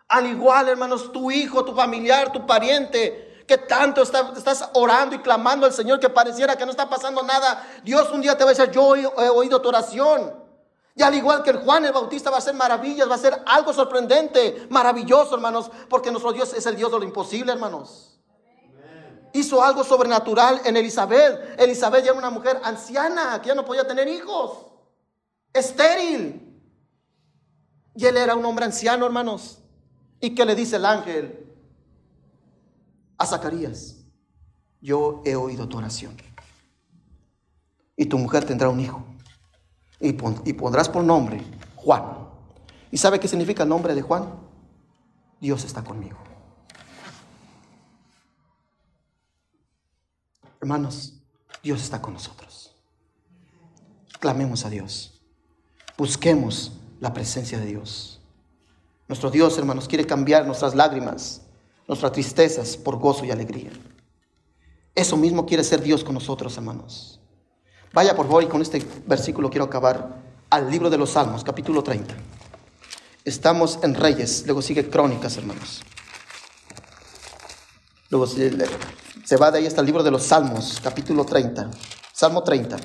[0.10, 5.66] Al igual, hermanos, tu hijo, tu familiar, tu pariente, que tanto estás orando y clamando
[5.66, 7.68] al Señor que pareciera que no está pasando nada.
[7.84, 10.43] Dios un día te va a decir, yo he, oído tu oración.
[10.96, 13.42] Y al igual que el Juan el Bautista va a hacer maravillas, va a ser
[13.46, 18.20] algo sorprendente, maravilloso, hermanos, porque nuestro Dios es el Dios de lo imposible, hermanos.
[19.34, 21.60] Hizo algo sobrenatural en Elizabeth.
[21.60, 24.68] Elizabeth ya era una mujer anciana, que ya no podía tener hijos,
[25.52, 26.62] estéril.
[27.96, 29.60] Y él era un hombre anciano, hermanos.
[30.20, 31.44] ¿Y qué le dice el ángel?
[33.18, 33.98] a Zacarías,
[34.82, 36.16] yo he oído tu oración.
[37.96, 39.06] Y tu mujer tendrá un hijo.
[40.04, 40.14] Y,
[40.54, 41.42] pondrás por nombre
[41.78, 42.04] Juan.
[42.92, 44.30] ¿Y sabe qué significa el nombre de Juan?
[45.40, 46.18] Dios está conmigo.
[50.62, 51.20] Hermanos,
[51.64, 52.76] Dios está con nosotros.
[54.20, 55.22] Clamemos a Dios.
[55.98, 58.22] Busquemos la presencia de Dios.
[59.08, 61.42] Nuestro Dios, hermanos, quiere cambiar nuestras lágrimas
[61.88, 63.72] nuestras tristezas por gozo y alegría.
[64.96, 67.20] Eso mismo quiere ser Dios con nosotros, hermanos.
[67.94, 70.16] Vaya por favor y con este versículo quiero acabar
[70.50, 72.16] al libro de los Salmos, capítulo 30.
[73.24, 75.84] Estamos en Reyes, luego sigue Crónicas, hermanos.
[78.10, 81.70] Luego se va de ahí hasta el libro de los Salmos, capítulo 30.
[82.12, 82.78] Salmo 30.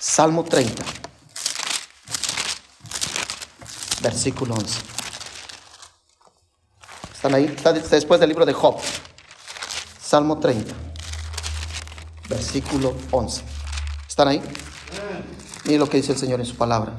[0.00, 0.82] Salmo 30.
[4.02, 4.80] Versículo 11.
[7.14, 7.44] ¿Están ahí?
[7.44, 8.76] Está después del libro de Job.
[10.00, 10.74] Salmo 30,
[12.30, 13.42] versículo 11.
[14.08, 14.40] ¿Están ahí?
[15.64, 16.94] Miren lo que dice el Señor en su palabra.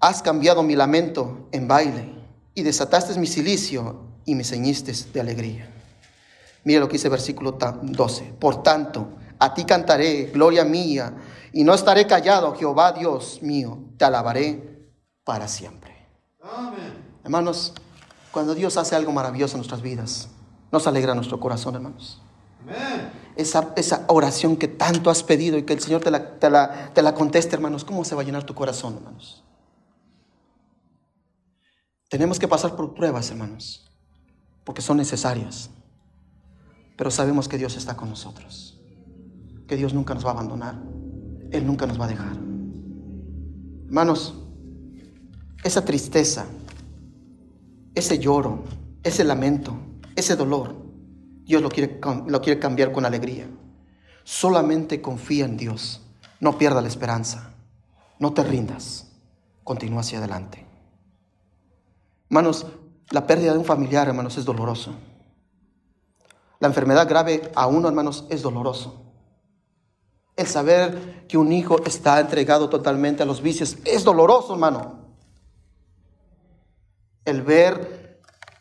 [0.00, 2.12] Has cambiado mi lamento en baile
[2.54, 5.70] y desataste mi silicio y me ceñiste de alegría.
[6.64, 8.34] Mire lo que dice el versículo 12.
[8.40, 11.14] Por tanto, a ti cantaré, gloria mía,
[11.52, 14.90] y no estaré callado, Jehová Dios mío, te alabaré
[15.24, 16.08] para siempre.
[16.42, 16.94] Amén.
[17.24, 17.74] Hermanos,
[18.30, 20.28] cuando Dios hace algo maravilloso en nuestras vidas,
[20.72, 22.20] nos alegra nuestro corazón, hermanos.
[23.40, 26.90] Esa, esa, oración que tanto has pedido y que el Señor te la, te, la,
[26.92, 29.42] te la conteste, hermanos, ¿cómo se va a llenar tu corazón, hermanos?
[32.10, 33.90] Tenemos que pasar por pruebas, hermanos,
[34.64, 35.70] porque son necesarias.
[36.98, 38.78] Pero sabemos que Dios está con nosotros,
[39.66, 40.74] que Dios nunca nos va a abandonar,
[41.50, 42.36] Él nunca nos va a dejar.
[43.86, 44.34] Hermanos,
[45.64, 46.44] esa tristeza,
[47.94, 48.64] ese lloro,
[49.02, 49.78] ese lamento,
[50.14, 50.79] ese dolor,
[51.50, 51.98] Dios lo quiere,
[52.28, 53.48] lo quiere cambiar con alegría.
[54.22, 56.00] Solamente confía en Dios.
[56.38, 57.54] No pierda la esperanza.
[58.20, 59.10] No te rindas.
[59.64, 60.64] Continúa hacia adelante.
[62.28, 62.68] Hermanos,
[63.10, 64.94] la pérdida de un familiar, hermanos, es doloroso.
[66.60, 69.02] La enfermedad grave a uno, hermanos, es doloroso.
[70.36, 75.00] El saber que un hijo está entregado totalmente a los vicios es doloroso, hermano
[77.24, 77.99] el ver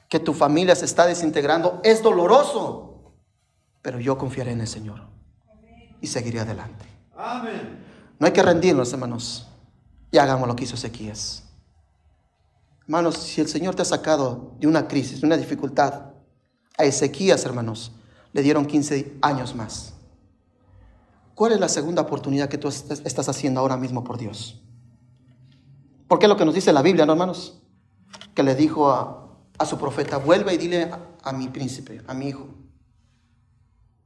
[0.10, 3.14] que tu familia se está desintegrando es doloroso,
[3.82, 5.02] pero yo confiaré en el Señor
[6.02, 6.86] y seguiré adelante.
[8.20, 9.48] No hay que rendirnos, hermanos,
[10.12, 11.44] y hagamos lo que hizo Ezequías.
[12.82, 16.12] Hermanos, si el Señor te ha sacado de una crisis, de una dificultad,
[16.78, 17.92] a Ezequías, hermanos,
[18.34, 19.94] le dieron 15 años más.
[21.36, 24.62] ¿Cuál es la segunda oportunidad que tú estás haciendo ahora mismo por Dios?
[26.08, 27.62] Porque es lo que nos dice la Biblia, ¿no, hermanos?
[28.34, 29.29] que le dijo a,
[29.66, 30.92] su profeta, vuelve y dile
[31.24, 32.48] a, mi príncipe, a mi hijo,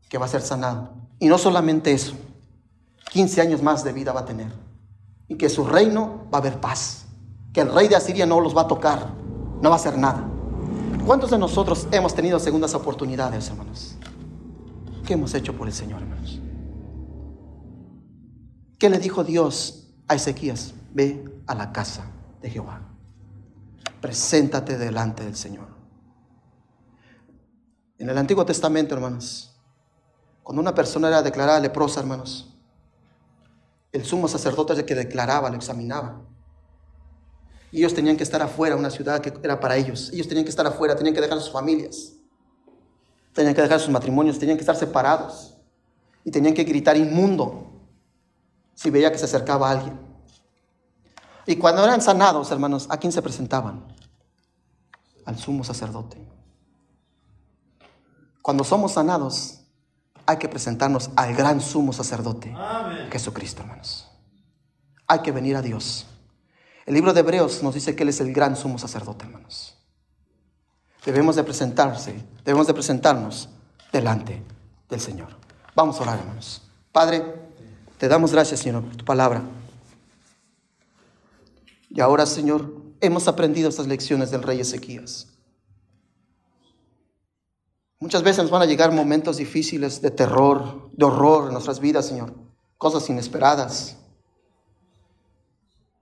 [0.09, 0.93] que va a ser sanado.
[1.19, 2.15] Y no solamente eso,
[3.11, 4.51] 15 años más de vida va a tener.
[5.27, 7.05] Y que su reino va a haber paz.
[7.53, 9.13] Que el rey de Asiria no los va a tocar.
[9.61, 10.27] No va a hacer nada.
[11.05, 13.95] ¿Cuántos de nosotros hemos tenido segundas oportunidades, hermanos?
[15.05, 16.39] ¿Qué hemos hecho por el Señor, hermanos?
[18.79, 20.73] ¿Qué le dijo Dios a Ezequías?
[20.93, 22.05] Ve a la casa
[22.41, 22.92] de Jehová.
[24.03, 25.65] Preséntate delante del Señor.
[27.97, 29.55] En el Antiguo Testamento, hermanos,
[30.43, 32.53] cuando una persona era declarada leprosa, hermanos,
[33.93, 36.21] el sumo sacerdote es el que declaraba, lo examinaba.
[37.71, 40.09] Y ellos tenían que estar afuera, una ciudad que era para ellos.
[40.11, 42.11] Ellos tenían que estar afuera, tenían que dejar sus familias,
[43.31, 45.55] tenían que dejar sus matrimonios, tenían que estar separados.
[46.25, 47.71] Y tenían que gritar inmundo
[48.73, 49.97] si veía que se acercaba alguien.
[51.45, 53.92] Y cuando eran sanados, hermanos, ¿a quién se presentaban?
[55.25, 56.17] Al sumo sacerdote.
[58.41, 59.61] Cuando somos sanados,
[60.25, 62.53] hay que presentarnos al gran sumo sacerdote,
[63.11, 64.09] Jesucristo, hermanos.
[65.07, 66.05] Hay que venir a Dios.
[66.85, 69.77] El libro de Hebreos nos dice que Él es el gran sumo sacerdote, hermanos.
[71.05, 73.49] Debemos de presentarse, debemos de presentarnos
[73.91, 74.41] delante
[74.89, 75.29] del Señor.
[75.75, 76.61] Vamos a orar, hermanos.
[76.91, 77.23] Padre,
[77.97, 79.41] te damos gracias, Señor, por tu palabra.
[81.89, 85.27] Y ahora, Señor, hemos aprendido estas lecciones del rey Ezequías.
[87.99, 92.07] Muchas veces nos van a llegar momentos difíciles de terror, de horror en nuestras vidas,
[92.07, 92.33] Señor.
[92.77, 93.97] Cosas inesperadas.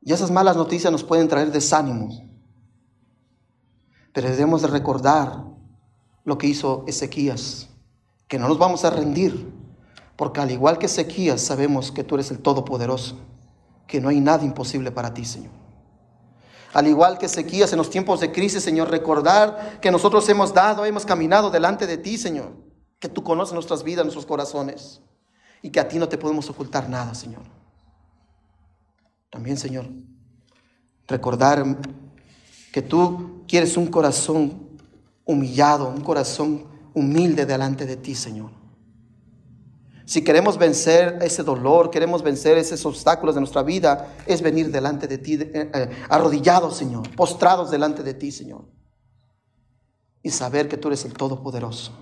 [0.01, 2.09] Y esas malas noticias nos pueden traer desánimo.
[4.13, 5.43] Pero debemos de recordar
[6.23, 7.69] lo que hizo Ezequías,
[8.27, 9.51] que no nos vamos a rendir,
[10.15, 13.17] porque al igual que Ezequías sabemos que tú eres el Todopoderoso,
[13.87, 15.60] que no hay nada imposible para ti, Señor.
[16.73, 20.85] Al igual que Ezequías en los tiempos de crisis, Señor, recordar que nosotros hemos dado,
[20.85, 22.53] hemos caminado delante de ti, Señor.
[22.99, 25.01] Que tú conoces nuestras vidas, nuestros corazones.
[25.61, 27.41] Y que a ti no te podemos ocultar nada, Señor.
[29.29, 29.87] También, Señor,
[31.07, 31.65] recordar
[32.71, 34.69] que tú quieres un corazón
[35.25, 38.60] humillado, un corazón humilde delante de ti, Señor.
[40.11, 45.07] Si queremos vencer ese dolor, queremos vencer esos obstáculos de nuestra vida, es venir delante
[45.07, 48.65] de ti, eh, eh, arrodillados, Señor, postrados delante de ti, Señor.
[50.21, 51.93] Y saber que tú eres el Todopoderoso.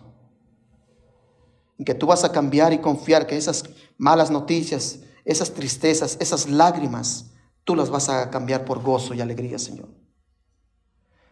[1.77, 3.63] Y que tú vas a cambiar y confiar que esas
[3.99, 7.27] malas noticias, esas tristezas, esas lágrimas,
[7.63, 9.87] tú las vas a cambiar por gozo y alegría, Señor.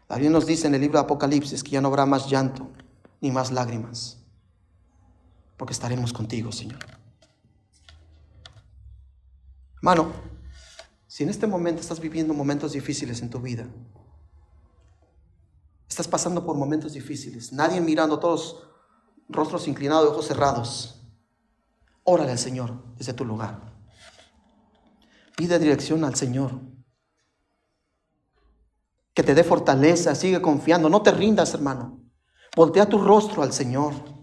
[0.06, 2.70] También nos dice en el libro de Apocalipsis que ya no habrá más llanto
[3.20, 4.27] ni más lágrimas
[5.58, 6.80] porque estaremos contigo, Señor.
[9.78, 10.12] Hermano,
[11.08, 13.68] si en este momento estás viviendo momentos difíciles en tu vida,
[15.90, 18.64] estás pasando por momentos difíciles, nadie mirando, todos
[19.30, 21.02] rostros inclinados, ojos cerrados,
[22.04, 23.76] órale al Señor desde tu lugar.
[25.36, 26.60] Pide dirección al Señor.
[29.14, 32.02] Que te dé fortaleza, sigue confiando, no te rindas, hermano.
[32.56, 34.17] Voltea tu rostro al Señor.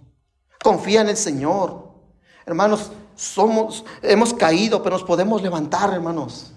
[0.64, 1.90] Confía en el Señor.
[2.46, 6.54] Hermanos, somos, hemos caído, pero nos podemos levantar, hermanos.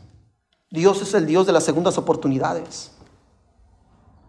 [0.69, 2.91] Dios es el Dios de las segundas oportunidades.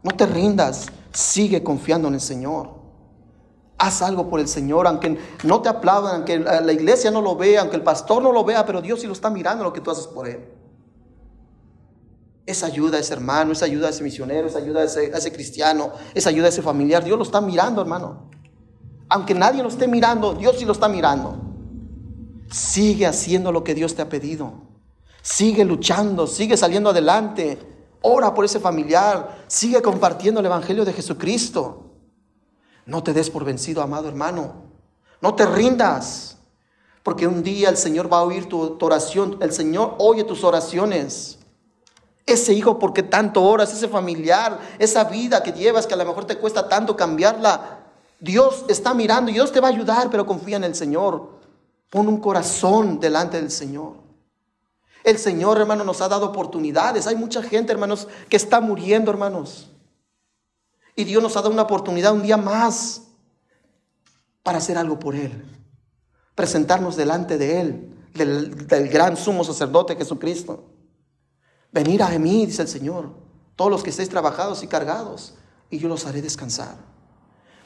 [0.02, 2.70] No te rindas, sigue confiando en el Señor.
[3.78, 7.60] Haz algo por el Señor, aunque no te aplaudan, aunque la iglesia no lo vea,
[7.60, 9.92] aunque el pastor no lo vea, pero Dios sí lo está mirando lo que tú
[9.92, 10.44] haces por Él.
[12.46, 15.18] Esa ayuda a ese hermano, esa ayuda a ese misionero, esa ayuda a ese, a
[15.18, 18.37] ese cristiano, esa ayuda a ese familiar, Dios lo está mirando, hermano.
[19.08, 21.36] Aunque nadie lo esté mirando, Dios sí lo está mirando.
[22.50, 24.52] Sigue haciendo lo que Dios te ha pedido.
[25.22, 27.58] Sigue luchando, sigue saliendo adelante.
[28.02, 29.44] Ora por ese familiar.
[29.46, 31.84] Sigue compartiendo el Evangelio de Jesucristo.
[32.86, 34.68] No te des por vencido, amado hermano.
[35.20, 36.38] No te rindas.
[37.02, 39.38] Porque un día el Señor va a oír tu, oración.
[39.40, 41.38] El Señor oye tus oraciones.
[42.24, 43.72] Ese hijo, porque tanto oras?
[43.72, 47.87] Ese familiar, esa vida que llevas que a lo mejor te cuesta tanto cambiarla.
[48.20, 51.38] Dios está mirando y Dios te va a ayudar, pero confía en el Señor.
[51.90, 53.94] Pon un corazón delante del Señor.
[55.04, 57.06] El Señor, hermano, nos ha dado oportunidades.
[57.06, 59.70] Hay mucha gente, hermanos, que está muriendo, hermanos.
[60.96, 63.02] Y Dios nos ha dado una oportunidad un día más
[64.42, 65.44] para hacer algo por Él.
[66.34, 70.64] Presentarnos delante de Él, del, del gran sumo sacerdote Jesucristo.
[71.70, 73.10] Venir a mí, dice el Señor,
[73.54, 75.34] todos los que estéis trabajados y cargados,
[75.70, 76.76] y yo los haré descansar.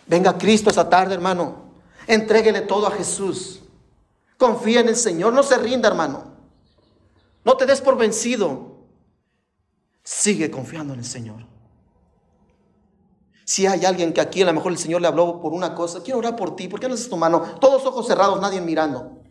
[0.07, 1.73] Venga Cristo esa tarde, hermano.
[2.07, 3.63] Entréguele todo a Jesús.
[4.37, 5.33] Confía en el Señor.
[5.33, 6.25] No se rinda, hermano.
[7.45, 8.73] No te des por vencido.
[10.03, 11.47] Sigue confiando en el Señor.
[13.45, 16.03] Si hay alguien que aquí a lo mejor el Señor le habló por una cosa,
[16.03, 16.69] quiero orar por ti.
[16.69, 17.41] ¿Por qué no haces tu mano?
[17.61, 19.23] Todos ojos cerrados, nadie mirando.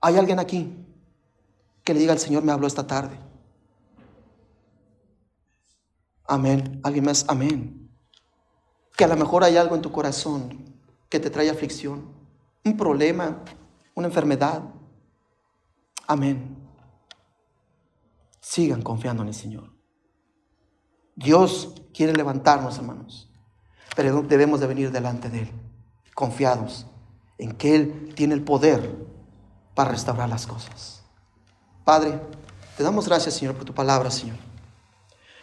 [0.00, 0.74] ¿Hay alguien aquí
[1.84, 3.18] que le diga al Señor me habló esta tarde?
[6.26, 6.80] Amén.
[6.82, 7.24] ¿Alguien más?
[7.28, 7.81] Amén.
[8.96, 10.76] Que a lo mejor hay algo en tu corazón
[11.08, 12.08] que te trae aflicción,
[12.64, 13.42] un problema,
[13.94, 14.62] una enfermedad.
[16.06, 16.56] Amén.
[18.40, 19.72] Sigan confiando en el Señor.
[21.14, 23.30] Dios quiere levantarnos, hermanos,
[23.94, 25.50] pero debemos de venir delante de Él,
[26.14, 26.86] confiados
[27.38, 28.96] en que Él tiene el poder
[29.74, 31.02] para restaurar las cosas.
[31.84, 32.20] Padre,
[32.76, 34.51] te damos gracias, Señor, por tu palabra, Señor.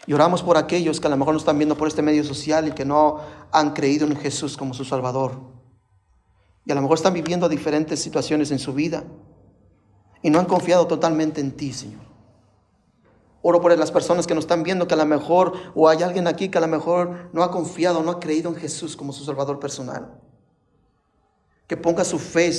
[0.10, 2.68] Y oramos por aquellos que a lo mejor nos están viendo por este medio social
[2.68, 3.20] y que no
[3.52, 5.40] han creído en Jesús como su Salvador.
[6.66, 9.04] Y a lo mejor están viviendo diferentes situaciones en su vida
[10.24, 12.02] y no han confiado totalmente en ti, Señor.
[13.44, 16.28] Oro por las personas que nos están viendo que a lo mejor, o hay alguien
[16.28, 19.24] aquí que a lo mejor no ha confiado, no ha creído en Jesús como su
[19.24, 20.20] Salvador personal.
[21.68, 22.52] Que ponga su fe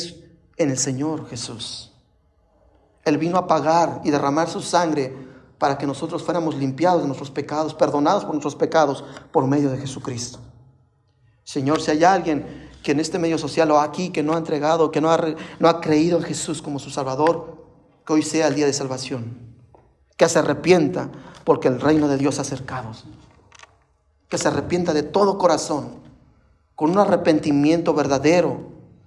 [0.56, 1.92] en el Señor Jesús.
[3.04, 5.29] Él vino a pagar y derramar su sangre
[5.60, 9.78] para que nosotros fuéramos limpiados de nuestros pecados, perdonados por nuestros pecados por medio de
[9.78, 10.40] Jesucristo.
[11.44, 14.90] Señor, si hay alguien que en este medio social o aquí que no ha entregado,
[14.90, 15.20] que no ha,
[15.60, 17.64] no ha creído en Jesús como su Salvador,
[18.04, 19.50] que hoy sea el día de salvación
[20.20, 21.08] que se arrepienta
[21.44, 22.90] porque el reino de Dios ha acercado.
[24.28, 25.94] Que se arrepienta de todo corazón,
[26.76, 28.60] con un arrepentimiento verdadero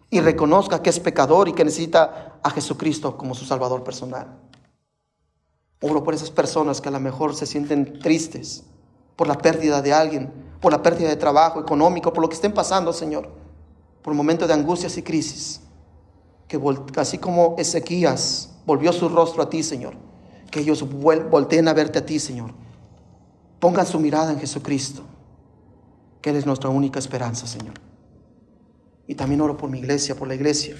[0.10, 4.40] y reconozca que es pecador y que necesita a Jesucristo como su Salvador personal.
[5.86, 8.64] Oro por esas personas que a lo mejor se sienten tristes
[9.18, 10.32] por la pérdida de alguien,
[10.62, 13.30] por la pérdida de trabajo económico, por lo que estén pasando, Señor,
[14.02, 15.60] por momentos de angustias y crisis.
[16.48, 16.58] Que
[16.96, 19.96] así como Ezequías volvió su rostro a ti, Señor,
[20.50, 22.54] que ellos volteen a verte a ti, Señor.
[23.60, 25.04] Pongan su mirada en Jesucristo,
[26.22, 27.74] que Él es nuestra única esperanza, Señor.
[29.06, 30.78] Y también oro por mi iglesia, por la iglesia,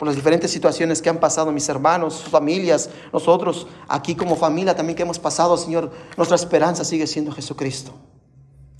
[0.00, 4.74] por las diferentes situaciones que han pasado mis hermanos, sus familias, nosotros aquí como familia
[4.74, 5.92] también que hemos pasado, Señor.
[6.16, 7.92] Nuestra esperanza sigue siendo Jesucristo.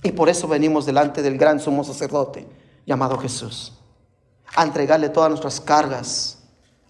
[0.03, 2.45] Y por eso venimos delante del gran sumo sacerdote
[2.85, 3.71] llamado Jesús,
[4.53, 6.39] a entregarle todas nuestras cargas,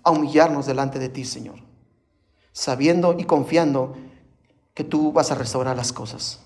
[0.02, 1.72] a humillarnos delante de ti, Señor
[2.52, 3.96] sabiendo y confiando
[4.74, 6.40] que tú vas a restaurar las cosas.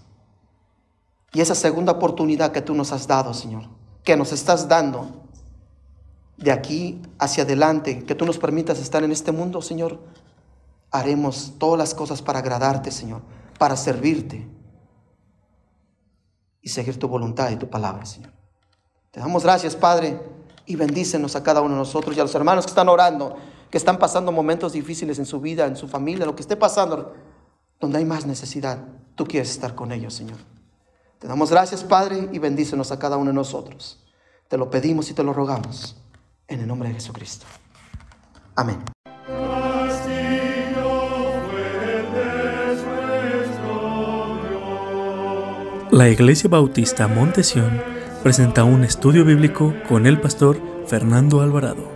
[1.33, 3.63] Y esa segunda oportunidad que tú nos has dado, Señor,
[4.03, 5.24] que nos estás dando
[6.37, 9.99] de aquí hacia adelante, que tú nos permitas estar en este mundo, Señor,
[10.91, 13.21] haremos todas las cosas para agradarte, Señor,
[13.57, 14.47] para servirte
[16.61, 18.31] y seguir tu voluntad y tu palabra, Señor.
[19.11, 20.19] Te damos gracias, Padre,
[20.65, 23.37] y bendícenos a cada uno de nosotros y a los hermanos que están orando
[23.75, 27.13] que están pasando momentos difíciles en su vida, en su familia, lo que esté pasando,
[27.77, 28.79] donde hay más necesidad,
[29.15, 30.37] tú quieres estar con ellos, Señor.
[31.19, 34.01] Te damos gracias, Padre, y bendícenos a cada uno de nosotros.
[34.47, 35.97] Te lo pedimos y te lo rogamos.
[36.47, 37.45] En el nombre de Jesucristo.
[38.55, 38.77] Amén.
[45.91, 47.81] La Iglesia Bautista Montesión
[48.21, 51.94] presenta un estudio bíblico con el pastor Fernando Alvarado.